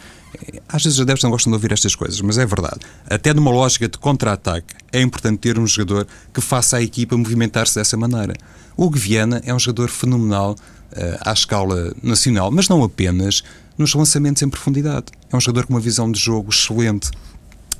Eh, 0.47 0.61
às 0.69 0.83
vezes 0.83 0.99
os 0.99 1.03
adeptos 1.03 1.25
não 1.25 1.31
gostam 1.31 1.51
de 1.51 1.57
ouvir 1.57 1.73
estas 1.73 1.95
coisas, 1.95 2.21
mas 2.21 2.37
é 2.37 2.45
verdade. 2.45 2.81
Até 3.09 3.33
numa 3.33 3.51
lógica 3.51 3.89
de 3.89 3.97
contra-ataque, 3.97 4.75
é 4.93 5.01
importante 5.01 5.39
ter 5.39 5.59
um 5.59 5.67
jogador 5.67 6.07
que 6.35 6.41
faça 6.41 6.77
a 6.77 6.83
equipa 6.83 7.17
movimentar-se 7.17 7.77
dessa 7.77 7.97
maneira. 7.97 8.35
O 8.81 8.89
Viana 8.89 9.43
é 9.45 9.53
um 9.53 9.59
jogador 9.59 9.89
fenomenal 9.89 10.53
uh, 10.53 11.19
à 11.23 11.33
escala 11.33 11.93
nacional, 12.01 12.49
mas 12.53 12.69
não 12.69 12.85
apenas 12.85 13.43
nos 13.77 13.93
lançamentos 13.93 14.41
em 14.41 14.49
profundidade. 14.49 15.07
É 15.33 15.37
um 15.37 15.41
jogador 15.41 15.67
com 15.67 15.75
uma 15.75 15.81
visão 15.81 16.13
de 16.13 16.21
jogo 16.21 16.51
excelente. 16.51 17.11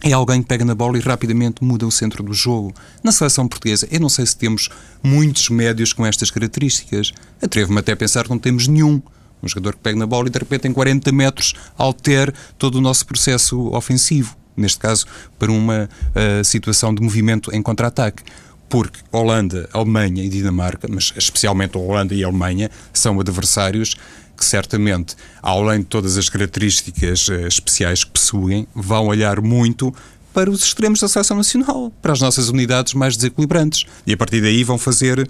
É 0.03 0.13
alguém 0.13 0.43
que 0.43 0.49
pega 0.49 0.65
na 0.65 0.75
bola 0.75 0.99
e 0.99 1.01
rapidamente 1.01 1.63
muda 1.63 1.87
o 1.87 1.91
centro 1.93 2.25
do 2.25 2.35
jogo. 2.35 2.75
Na 3.01 3.13
seleção 3.13 3.47
portuguesa, 3.47 3.87
eu 3.93 4.01
não 4.01 4.09
sei 4.09 4.27
se 4.27 4.37
temos 4.37 4.71
muitos 5.01 5.49
médios 5.51 5.93
com 5.93 6.05
estas 6.05 6.33
características. 6.33 7.13
Atrevo-me 7.41 7.79
até 7.79 7.93
a 7.93 7.97
pensar 7.97 8.25
que 8.25 8.31
não 8.31 8.39
temos 8.39 8.67
nenhum. 8.67 9.01
Um 9.41 9.47
jogador 9.47 9.75
que 9.75 9.81
pega 9.81 9.97
na 9.97 10.07
bola 10.07 10.27
e 10.27 10.31
de 10.33 10.39
repente 10.41 10.67
em 10.67 10.73
40 10.73 11.13
metros 11.13 11.55
altere 11.77 12.35
todo 12.59 12.75
o 12.75 12.81
nosso 12.81 13.07
processo 13.07 13.73
ofensivo. 13.73 14.37
Neste 14.57 14.81
caso, 14.81 15.07
para 15.39 15.53
uma 15.53 15.89
uh, 15.89 16.45
situação 16.45 16.93
de 16.93 17.01
movimento 17.01 17.55
em 17.55 17.63
contra-ataque 17.63 18.25
porque 18.69 19.01
Holanda, 19.11 19.69
Alemanha 19.73 20.23
e 20.23 20.29
Dinamarca, 20.29 20.87
mas 20.91 21.13
especialmente 21.17 21.77
Holanda 21.77 22.15
e 22.15 22.23
Alemanha, 22.23 22.71
são 22.93 23.19
adversários 23.21 23.97
que 24.37 24.45
certamente, 24.45 25.17
além 25.43 25.81
de 25.81 25.87
todas 25.87 26.17
as 26.17 26.29
características 26.29 27.29
uh, 27.29 27.47
especiais 27.47 28.05
que 28.05 28.13
possuem, 28.13 28.69
vão 28.73 29.09
olhar 29.09 29.41
muito 29.41 29.93
para 30.33 30.49
os 30.49 30.63
extremos 30.63 31.01
da 31.01 31.09
seleção 31.09 31.37
nacional, 31.37 31.93
para 32.01 32.13
as 32.13 32.21
nossas 32.21 32.49
unidades 32.49 32.95
mais 32.95 33.17
desequilibrantes. 33.17 33.85
E 34.07 34.13
a 34.13 34.17
partir 34.17 34.41
daí 34.41 34.63
vão 34.63 34.79
fazer, 34.79 35.29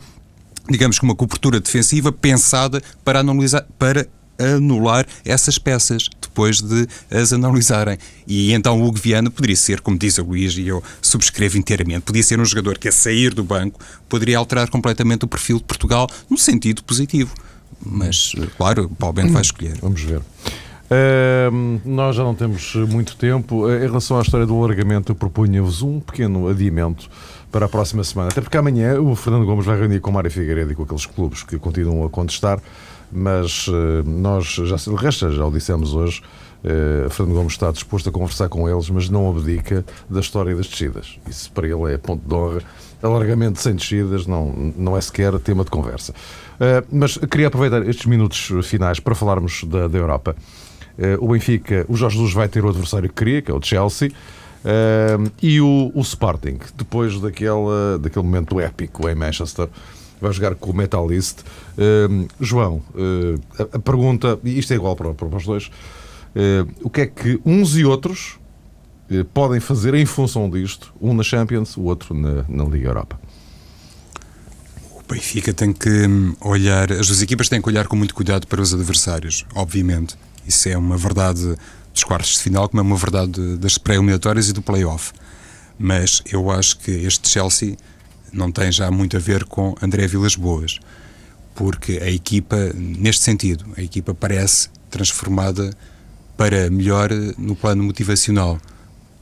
digamos 0.68 0.98
que 0.98 1.04
uma 1.04 1.14
cobertura 1.14 1.58
defensiva 1.58 2.12
pensada 2.12 2.82
para 3.02 3.20
analisar, 3.20 3.66
para 3.78 4.06
anular 4.38 5.06
essas 5.24 5.58
peças 5.58 6.08
depois 6.20 6.60
de 6.60 6.86
as 7.10 7.32
analisarem. 7.32 7.98
E 8.26 8.52
então 8.52 8.80
o 8.80 8.86
Hugo 8.86 8.98
Viana 8.98 9.30
poderia 9.30 9.56
ser, 9.56 9.80
como 9.80 9.98
diz 9.98 10.18
a 10.18 10.22
Luís, 10.22 10.56
e 10.56 10.68
eu 10.68 10.82
subscrevo 11.02 11.58
inteiramente, 11.58 12.02
podia 12.02 12.22
ser 12.22 12.38
um 12.38 12.44
jogador 12.44 12.78
que 12.78 12.88
a 12.88 12.92
sair 12.92 13.34
do 13.34 13.42
banco 13.42 13.80
poderia 14.08 14.38
alterar 14.38 14.68
completamente 14.70 15.24
o 15.24 15.28
perfil 15.28 15.58
de 15.58 15.64
Portugal 15.64 16.08
no 16.30 16.38
sentido 16.38 16.82
positivo. 16.84 17.34
Mas, 17.84 18.32
claro, 18.56 18.88
Paulo 18.98 19.14
Bento 19.14 19.32
vai 19.32 19.42
escolher. 19.42 19.76
Vamos 19.80 20.00
ver. 20.00 20.20
Uh, 20.88 21.80
nós 21.84 22.16
já 22.16 22.24
não 22.24 22.34
temos 22.34 22.74
muito 22.74 23.14
tempo. 23.16 23.66
Uh, 23.66 23.76
em 23.76 23.86
relação 23.86 24.18
à 24.18 24.22
história 24.22 24.46
do 24.46 24.56
alargamento, 24.56 25.12
eu 25.12 25.16
propunha-vos 25.16 25.82
um 25.82 26.00
pequeno 26.00 26.48
adiamento 26.48 27.08
para 27.52 27.66
a 27.66 27.68
próxima 27.68 28.02
semana. 28.02 28.30
Até 28.30 28.40
porque 28.40 28.56
amanhã 28.56 29.00
o 29.00 29.14
Fernando 29.14 29.44
Gomes 29.44 29.66
vai 29.66 29.78
reunir 29.78 30.00
com 30.00 30.10
o 30.10 30.14
Mário 30.14 30.30
Figueiredo 30.30 30.72
e 30.72 30.74
com 30.74 30.82
aqueles 30.82 31.06
clubes 31.06 31.42
que 31.42 31.58
continuam 31.58 32.04
a 32.04 32.10
contestar. 32.10 32.58
Mas 33.10 33.68
uh, 33.68 34.02
nós, 34.04 34.46
já, 34.46 34.76
de 34.76 34.94
resto, 34.94 35.30
já 35.30 35.46
o 35.46 35.50
dissemos 35.50 35.94
hoje, 35.94 36.22
uh, 36.64 37.08
Fernando 37.10 37.36
Gomes 37.36 37.52
está 37.52 37.70
disposto 37.70 38.08
a 38.08 38.12
conversar 38.12 38.48
com 38.48 38.68
eles, 38.68 38.90
mas 38.90 39.08
não 39.08 39.30
abdica 39.30 39.84
da 40.08 40.20
história 40.20 40.54
das 40.54 40.66
descidas. 40.66 41.18
Isso 41.26 41.50
para 41.52 41.66
ele 41.66 41.92
é 41.92 41.96
ponto 41.96 42.26
de 42.26 42.34
honra. 42.34 42.62
Alargamento 43.02 43.60
sem 43.60 43.76
descidas 43.76 44.26
não, 44.26 44.72
não 44.76 44.96
é 44.96 45.00
sequer 45.00 45.38
tema 45.38 45.64
de 45.64 45.70
conversa. 45.70 46.12
Uh, 46.12 46.86
mas 46.90 47.16
queria 47.16 47.46
aproveitar 47.48 47.86
estes 47.88 48.06
minutos 48.06 48.50
finais 48.66 49.00
para 49.00 49.14
falarmos 49.14 49.64
da, 49.64 49.88
da 49.88 49.98
Europa. 49.98 50.36
O 51.20 51.28
Benfica, 51.28 51.86
o 51.88 51.94
Jorge 51.94 52.16
Jesus 52.16 52.34
vai 52.34 52.48
ter 52.48 52.64
o 52.64 52.68
adversário 52.68 53.08
que 53.08 53.14
queria, 53.14 53.40
que 53.40 53.52
é 53.52 53.54
o 53.54 53.62
Chelsea, 53.62 54.10
e 55.40 55.60
o, 55.60 55.92
o, 55.94 56.00
Sporting, 56.00 56.58
depois 56.74 57.20
daquele, 57.20 57.98
daquele 58.00 58.24
momento 58.24 58.58
épico 58.58 59.08
em 59.08 59.14
Manchester, 59.14 59.68
vai 60.20 60.32
jogar 60.32 60.54
com 60.54 60.70
o 60.70 60.76
Metalist. 60.76 61.38
João, 62.40 62.82
a, 63.58 63.76
a, 63.76 63.78
pergunta, 63.78 64.38
e 64.44 64.58
isto 64.58 64.72
é 64.72 64.76
igual 64.76 64.96
para, 64.96 65.14
para 65.14 65.36
os 65.36 65.44
dois, 65.44 65.70
o 66.82 66.90
que 66.90 67.02
é 67.02 67.06
que 67.06 67.40
uns 67.44 67.76
e 67.76 67.84
outros 67.84 68.38
podem 69.32 69.60
fazer 69.60 69.94
em 69.94 70.04
função 70.04 70.50
disto, 70.50 70.92
um 71.00 71.14
na 71.14 71.22
Champions, 71.22 71.76
o 71.76 71.82
outro 71.82 72.14
na, 72.14 72.44
na 72.48 72.64
Liga 72.64 72.88
Europa? 72.88 73.18
Benfica 75.08 75.54
tem 75.54 75.72
que 75.72 75.88
hum, 75.88 76.36
olhar, 76.40 76.92
as 76.92 77.06
duas 77.06 77.22
equipas 77.22 77.48
têm 77.48 77.62
que 77.62 77.68
olhar 77.68 77.86
com 77.86 77.96
muito 77.96 78.14
cuidado 78.14 78.46
para 78.46 78.60
os 78.60 78.74
adversários, 78.74 79.44
obviamente. 79.54 80.16
Isso 80.46 80.68
é 80.68 80.76
uma 80.76 80.98
verdade 80.98 81.56
dos 81.94 82.04
quartos 82.04 82.32
de 82.32 82.40
final, 82.40 82.68
como 82.68 82.80
é 82.80 82.82
uma 82.82 82.96
verdade 82.96 83.56
das 83.56 83.78
pré-eliminatórias 83.78 84.50
e 84.50 84.52
do 84.52 84.60
play-off. 84.60 85.12
Mas 85.78 86.22
eu 86.30 86.50
acho 86.50 86.78
que 86.78 86.90
este 86.90 87.26
Chelsea 87.28 87.76
não 88.32 88.50
tem 88.50 88.70
já 88.70 88.90
muito 88.90 89.16
a 89.16 89.20
ver 89.20 89.44
com 89.44 89.74
André 89.80 90.06
Vilas 90.06 90.36
Boas, 90.36 90.78
porque 91.54 91.98
a 92.02 92.10
equipa, 92.10 92.56
neste 92.74 93.24
sentido, 93.24 93.64
a 93.76 93.82
equipa 93.82 94.14
parece 94.14 94.68
transformada 94.90 95.70
para 96.36 96.70
melhor 96.70 97.10
no 97.36 97.56
plano 97.56 97.82
motivacional. 97.82 98.60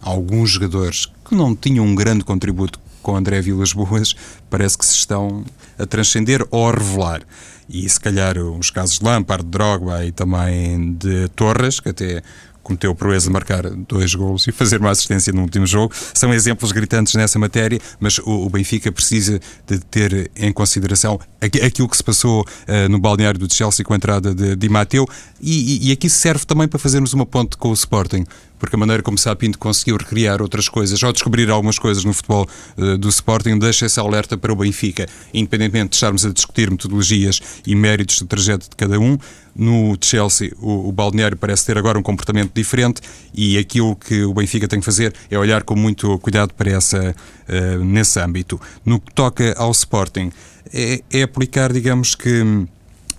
Alguns 0.00 0.50
jogadores 0.50 1.06
que 1.24 1.34
não 1.34 1.56
tinham 1.56 1.84
um 1.84 1.94
grande 1.94 2.24
contributo 2.24 2.78
com 3.02 3.16
André 3.16 3.40
Vilas 3.40 3.72
Boas, 3.72 4.14
parece 4.50 4.76
que 4.76 4.84
se 4.84 4.94
estão 4.94 5.44
a 5.78 5.86
transcender 5.86 6.46
ou 6.50 6.68
a 6.68 6.72
revelar. 6.72 7.22
E 7.68 7.88
se 7.88 7.98
calhar 8.00 8.36
os 8.38 8.70
casos 8.70 8.98
de 8.98 9.04
Lampard, 9.04 9.44
de 9.44 9.50
Drogba 9.50 10.04
e 10.04 10.12
também 10.12 10.92
de 10.94 11.28
Torres, 11.28 11.80
que 11.80 11.88
até 11.88 12.22
cometeu 12.66 12.90
o 12.90 12.94
proeza 12.94 13.26
de 13.28 13.32
marcar 13.32 13.62
dois 13.70 14.12
golos 14.12 14.46
e 14.48 14.52
fazer 14.52 14.80
uma 14.80 14.90
assistência 14.90 15.32
no 15.32 15.42
último 15.42 15.66
jogo. 15.66 15.94
São 16.12 16.34
exemplos 16.34 16.72
gritantes 16.72 17.14
nessa 17.14 17.38
matéria, 17.38 17.78
mas 18.00 18.18
o, 18.18 18.50
Benfica 18.50 18.90
precisa 18.90 19.40
de 19.66 19.78
ter 19.78 20.30
em 20.34 20.52
consideração 20.52 21.20
aquilo 21.40 21.88
que 21.88 21.96
se 21.96 22.02
passou 22.02 22.42
uh, 22.42 22.88
no 22.88 22.98
balneário 22.98 23.38
do 23.38 23.52
Chelsea 23.52 23.84
com 23.84 23.92
a 23.92 23.96
entrada 23.96 24.34
de 24.34 24.56
Di 24.56 24.68
Matteo 24.68 25.06
e, 25.40 25.86
e, 25.86 25.88
e 25.88 25.92
aqui 25.92 26.10
serve 26.10 26.44
também 26.44 26.66
para 26.66 26.78
fazermos 26.78 27.12
uma 27.12 27.24
ponte 27.24 27.56
com 27.56 27.70
o 27.70 27.74
Sporting 27.74 28.24
porque 28.58 28.76
a 28.76 28.78
maneira 28.78 29.02
como 29.02 29.18
Sapinto 29.18 29.58
conseguiu 29.58 29.96
recriar 29.96 30.40
outras 30.42 30.68
coisas 30.68 31.02
ou 31.02 31.12
descobrir 31.12 31.50
algumas 31.50 31.78
coisas 31.78 32.04
no 32.04 32.12
futebol 32.12 32.48
uh, 32.76 32.98
do 32.98 33.08
Sporting 33.08 33.58
deixa 33.58 33.86
essa 33.86 34.00
alerta 34.00 34.36
para 34.36 34.52
o 34.52 34.56
Benfica, 34.56 35.08
independentemente 35.32 35.90
de 35.90 35.96
estarmos 35.96 36.24
a 36.24 36.32
discutir 36.32 36.70
metodologias 36.70 37.40
e 37.66 37.74
méritos 37.74 38.18
do 38.18 38.26
trajeto 38.26 38.68
de 38.68 38.76
cada 38.76 38.98
um. 38.98 39.18
No 39.54 39.96
Chelsea, 40.00 40.52
o, 40.58 40.88
o 40.88 40.92
balneário 40.92 41.36
parece 41.36 41.64
ter 41.64 41.78
agora 41.78 41.98
um 41.98 42.02
comportamento 42.02 42.52
diferente 42.54 43.00
e 43.34 43.56
aquilo 43.56 43.96
que 43.96 44.22
o 44.24 44.34
Benfica 44.34 44.68
tem 44.68 44.80
que 44.80 44.84
fazer 44.84 45.14
é 45.30 45.38
olhar 45.38 45.62
com 45.62 45.74
muito 45.74 46.18
cuidado 46.18 46.52
para 46.52 46.70
essa, 46.70 47.14
uh, 47.48 47.84
nesse 47.84 48.20
âmbito. 48.20 48.60
No 48.84 49.00
que 49.00 49.12
toca 49.14 49.54
ao 49.56 49.70
Sporting, 49.70 50.30
é, 50.72 51.02
é 51.10 51.22
aplicar, 51.22 51.72
digamos 51.72 52.14
que, 52.14 52.66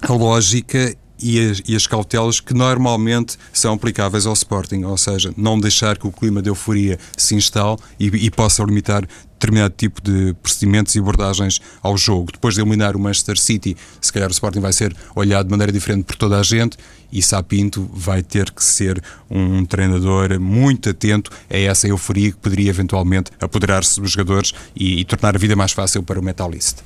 a 0.01 0.13
lógica 0.13 0.95
e 1.19 1.39
as, 1.39 1.61
e 1.67 1.75
as, 1.75 1.87
cautelas 1.87 2.39
que 2.39 2.53
normalmente 2.53 3.37
são 3.51 3.73
aplicáveis 3.73 4.25
ao 4.25 4.33
Sporting, 4.33 4.83
ou 4.83 4.97
seja, 4.97 5.33
não 5.35 5.59
deixar 5.59 5.97
que 5.97 6.07
o 6.07 6.11
clima 6.11 6.41
de 6.41 6.49
euforia 6.49 6.99
se 7.15 7.35
instale 7.35 7.77
e, 7.99 8.07
e 8.07 8.31
possa 8.31 8.63
limitar 8.63 9.07
determinado 9.37 9.73
tipo 9.77 10.01
de 10.01 10.33
procedimentos 10.41 10.95
e 10.95 10.99
abordagens 10.99 11.61
ao 11.81 11.95
jogo. 11.95 12.31
Depois 12.31 12.55
de 12.55 12.61
eliminar 12.61 12.95
o 12.95 12.99
Manchester 12.99 13.37
City, 13.39 13.77
se 14.01 14.11
calhar 14.11 14.29
o 14.29 14.31
Sporting 14.31 14.59
vai 14.59 14.73
ser 14.73 14.95
olhado 15.15 15.45
de 15.45 15.51
maneira 15.51 15.71
diferente 15.71 16.05
por 16.05 16.15
toda 16.15 16.39
a 16.39 16.43
gente 16.43 16.77
e 17.11 17.21
Sapinto 17.21 17.89
vai 17.93 18.21
ter 18.21 18.51
que 18.51 18.63
ser 18.63 19.01
um 19.29 19.63
treinador 19.63 20.39
muito 20.39 20.89
atento 20.89 21.31
a 21.49 21.57
essa 21.57 21.87
euforia 21.87 22.31
que 22.31 22.37
poderia 22.37 22.69
eventualmente 22.69 23.31
apoderar-se 23.39 24.01
dos 24.01 24.11
jogadores 24.11 24.53
e, 24.75 25.01
e 25.01 25.05
tornar 25.05 25.35
a 25.35 25.39
vida 25.39 25.55
mais 25.55 25.71
fácil 25.71 26.03
para 26.03 26.19
o 26.19 26.23
Metalist. 26.23 26.77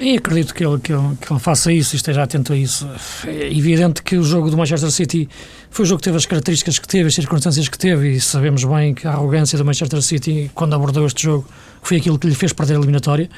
E 0.00 0.16
acredito 0.16 0.54
que 0.54 0.64
ele, 0.64 0.78
que, 0.78 0.94
ele, 0.94 1.14
que 1.20 1.30
ele 1.30 1.38
faça 1.38 1.70
isso 1.70 1.94
e 1.94 1.96
esteja 1.96 2.22
atento 2.22 2.54
a 2.54 2.56
isso. 2.56 2.88
É 3.26 3.54
evidente 3.54 4.02
que 4.02 4.16
o 4.16 4.22
jogo 4.22 4.50
do 4.50 4.56
Manchester 4.56 4.90
City 4.90 5.28
foi 5.70 5.84
o 5.84 5.86
jogo 5.86 5.98
que 5.98 6.04
teve 6.04 6.16
as 6.16 6.24
características 6.24 6.78
que 6.78 6.88
teve, 6.88 7.08
as 7.08 7.14
circunstâncias 7.14 7.68
que 7.68 7.76
teve, 7.78 8.12
e 8.12 8.20
sabemos 8.20 8.64
bem 8.64 8.94
que 8.94 9.06
a 9.06 9.10
arrogância 9.10 9.58
do 9.58 9.64
Manchester 9.64 10.00
City, 10.00 10.50
quando 10.54 10.74
abordou 10.74 11.06
este 11.06 11.24
jogo, 11.24 11.46
foi 11.82 11.98
aquilo 11.98 12.18
que 12.18 12.26
lhe 12.26 12.34
fez 12.34 12.50
perder 12.54 12.76
a 12.76 12.78
eliminatória. 12.78 13.28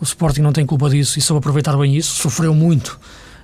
O 0.00 0.04
Sporting 0.04 0.40
não 0.40 0.54
tem 0.54 0.64
culpa 0.64 0.88
disso 0.88 1.18
e 1.18 1.22
soube 1.22 1.40
aproveitar 1.40 1.76
bem 1.76 1.94
isso. 1.94 2.14
Sofreu 2.14 2.54
muito 2.54 2.98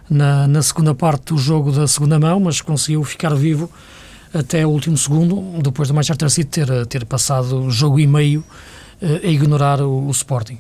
na, 0.09 0.49
na 0.49 0.63
segunda 0.63 0.95
parte 0.95 1.35
do 1.35 1.37
jogo 1.37 1.73
da 1.73 1.87
segunda 1.87 2.19
mão, 2.19 2.41
mas 2.41 2.63
conseguiu 2.63 3.05
ficar 3.05 3.35
vivo 3.35 3.71
até 4.33 4.67
o 4.67 4.71
último 4.71 4.97
segundo, 4.97 5.61
depois 5.63 5.89
do 5.89 5.95
Manchester 5.95 6.31
City 6.31 6.65
ter, 6.65 6.87
ter 6.87 7.05
passado 7.05 7.71
jogo 7.71 8.01
e 8.01 8.07
meio 8.07 8.43
a 9.03 9.27
ignorar 9.27 9.83
o, 9.83 10.07
o 10.07 10.11
Sporting. 10.11 10.59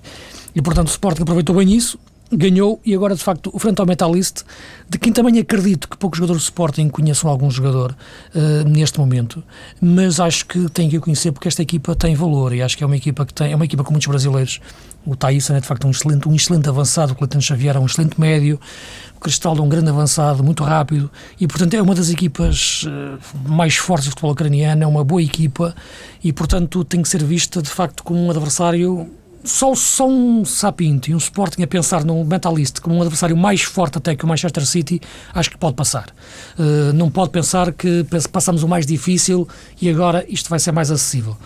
E, 0.54 0.62
portanto, 0.62 0.88
o 0.88 0.90
Sporting 0.90 1.22
aproveitou 1.22 1.56
bem 1.56 1.74
isso, 1.74 1.98
ganhou 2.36 2.80
e 2.84 2.94
agora, 2.94 3.14
de 3.14 3.22
facto, 3.22 3.52
frente 3.58 3.80
ao 3.80 3.86
Metalist, 3.86 4.42
de 4.88 4.98
quem 4.98 5.12
também 5.12 5.38
acredito 5.38 5.88
que 5.88 5.96
poucos 5.96 6.18
jogadores 6.18 6.42
do 6.42 6.44
Sporting 6.44 6.88
conheçam 6.88 7.30
algum 7.30 7.50
jogador 7.50 7.94
uh, 8.34 8.68
neste 8.68 8.98
momento, 8.98 9.42
mas 9.80 10.18
acho 10.18 10.46
que 10.46 10.68
tem 10.70 10.88
que 10.88 10.96
o 10.96 11.00
conhecer 11.00 11.32
porque 11.32 11.48
esta 11.48 11.62
equipa 11.62 11.94
tem 11.94 12.14
valor 12.14 12.52
e 12.54 12.62
acho 12.62 12.76
que 12.76 12.82
é 12.82 12.86
uma 12.86 12.96
equipa 12.96 13.26
que 13.26 13.34
tem, 13.34 13.52
é 13.52 13.56
uma 13.56 13.64
equipa 13.64 13.84
com 13.84 13.90
muitos 13.90 14.08
brasileiros. 14.08 14.60
O 15.04 15.16
Thaísa 15.16 15.56
é 15.56 15.60
de 15.60 15.66
facto 15.66 15.86
um 15.86 15.90
excelente, 15.90 16.28
um 16.28 16.34
excelente 16.34 16.68
avançado, 16.68 17.12
o 17.12 17.16
Cleiton 17.16 17.40
Xavier 17.40 17.76
é 17.76 17.80
um 17.80 17.86
excelente 17.86 18.20
médio, 18.20 18.60
o 19.16 19.20
Cristal 19.20 19.56
é 19.56 19.60
um 19.60 19.68
grande 19.68 19.90
avançado, 19.90 20.44
muito 20.44 20.62
rápido 20.62 21.10
e, 21.40 21.46
portanto, 21.46 21.74
é 21.74 21.82
uma 21.82 21.94
das 21.94 22.08
equipas 22.08 22.84
uh, 22.84 23.18
mais 23.48 23.76
fortes 23.76 24.06
do 24.06 24.10
futebol 24.10 24.30
ucraniano, 24.30 24.84
é 24.84 24.86
uma 24.86 25.04
boa 25.04 25.22
equipa 25.22 25.74
e, 26.22 26.32
portanto, 26.32 26.84
tem 26.84 27.02
que 27.02 27.08
ser 27.08 27.22
vista 27.24 27.60
de 27.60 27.68
facto 27.68 28.04
como 28.04 28.20
um 28.20 28.30
adversário 28.30 29.10
só, 29.44 29.74
só 29.74 30.08
um 30.08 30.44
Sapinto 30.44 31.10
e 31.10 31.14
um 31.14 31.18
Sporting 31.18 31.62
a 31.62 31.66
pensar 31.66 32.04
no 32.04 32.24
Mentalist 32.24 32.80
como 32.80 32.96
um 32.96 33.02
adversário 33.02 33.36
mais 33.36 33.62
forte 33.62 33.98
até 33.98 34.14
que 34.14 34.24
o 34.24 34.28
Manchester 34.28 34.66
City, 34.66 35.00
acho 35.34 35.50
que 35.50 35.58
pode 35.58 35.74
passar. 35.74 36.10
Uh, 36.58 36.92
não 36.92 37.10
pode 37.10 37.30
pensar 37.30 37.72
que 37.72 38.06
passamos 38.30 38.62
o 38.62 38.68
mais 38.68 38.86
difícil 38.86 39.48
e 39.80 39.88
agora 39.90 40.24
isto 40.28 40.48
vai 40.48 40.58
ser 40.58 40.72
mais 40.72 40.90
acessível. 40.90 41.36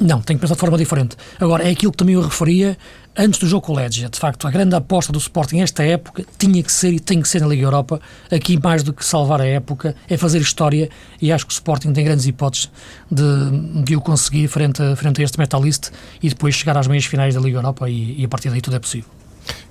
Não, 0.00 0.20
tem 0.20 0.36
que 0.36 0.40
pensar 0.40 0.54
de 0.54 0.60
forma 0.60 0.78
diferente. 0.78 1.16
Agora, 1.40 1.64
é 1.64 1.70
aquilo 1.70 1.90
que 1.90 1.98
também 1.98 2.14
eu 2.14 2.22
referia 2.22 2.78
antes 3.16 3.40
do 3.40 3.48
jogo 3.48 3.66
com 3.66 3.72
o 3.72 3.76
Legia. 3.76 4.08
De 4.08 4.18
facto, 4.18 4.46
a 4.46 4.50
grande 4.50 4.76
aposta 4.76 5.12
do 5.12 5.18
Sporting 5.18 5.58
esta 5.58 5.82
época 5.82 6.24
tinha 6.38 6.62
que 6.62 6.70
ser 6.70 6.92
e 6.92 7.00
tem 7.00 7.20
que 7.20 7.28
ser 7.28 7.40
na 7.40 7.48
Liga 7.48 7.64
Europa. 7.64 8.00
Aqui, 8.30 8.58
mais 8.62 8.84
do 8.84 8.92
que 8.92 9.04
salvar 9.04 9.40
a 9.40 9.46
época, 9.46 9.96
é 10.08 10.16
fazer 10.16 10.40
história 10.40 10.88
e 11.20 11.32
acho 11.32 11.44
que 11.44 11.52
o 11.52 11.54
Sporting 11.54 11.92
tem 11.92 12.04
grandes 12.04 12.26
hipóteses 12.26 12.70
de, 13.10 13.82
de 13.82 13.96
o 13.96 14.00
conseguir 14.00 14.46
frente 14.46 14.80
a, 14.80 14.94
frente 14.94 15.20
a 15.20 15.24
este 15.24 15.36
metalist 15.36 15.90
e 16.22 16.28
depois 16.28 16.54
chegar 16.54 16.76
às 16.76 16.86
meias 16.86 17.04
finais 17.04 17.34
da 17.34 17.40
Liga 17.40 17.58
Europa 17.58 17.90
e, 17.90 18.20
e 18.20 18.24
a 18.24 18.28
partir 18.28 18.50
daí 18.50 18.60
tudo 18.60 18.76
é 18.76 18.78
possível. 18.78 19.10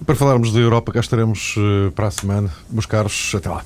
Para 0.06 0.16
falarmos 0.16 0.52
da 0.52 0.60
Europa, 0.60 0.92
cá 0.92 1.00
estaremos 1.00 1.56
uh, 1.56 1.92
para 1.92 2.08
a 2.08 2.12
semana. 2.12 2.52
Meus 2.70 2.86
caros, 2.86 3.32
até 3.34 3.50
lá. 3.50 3.64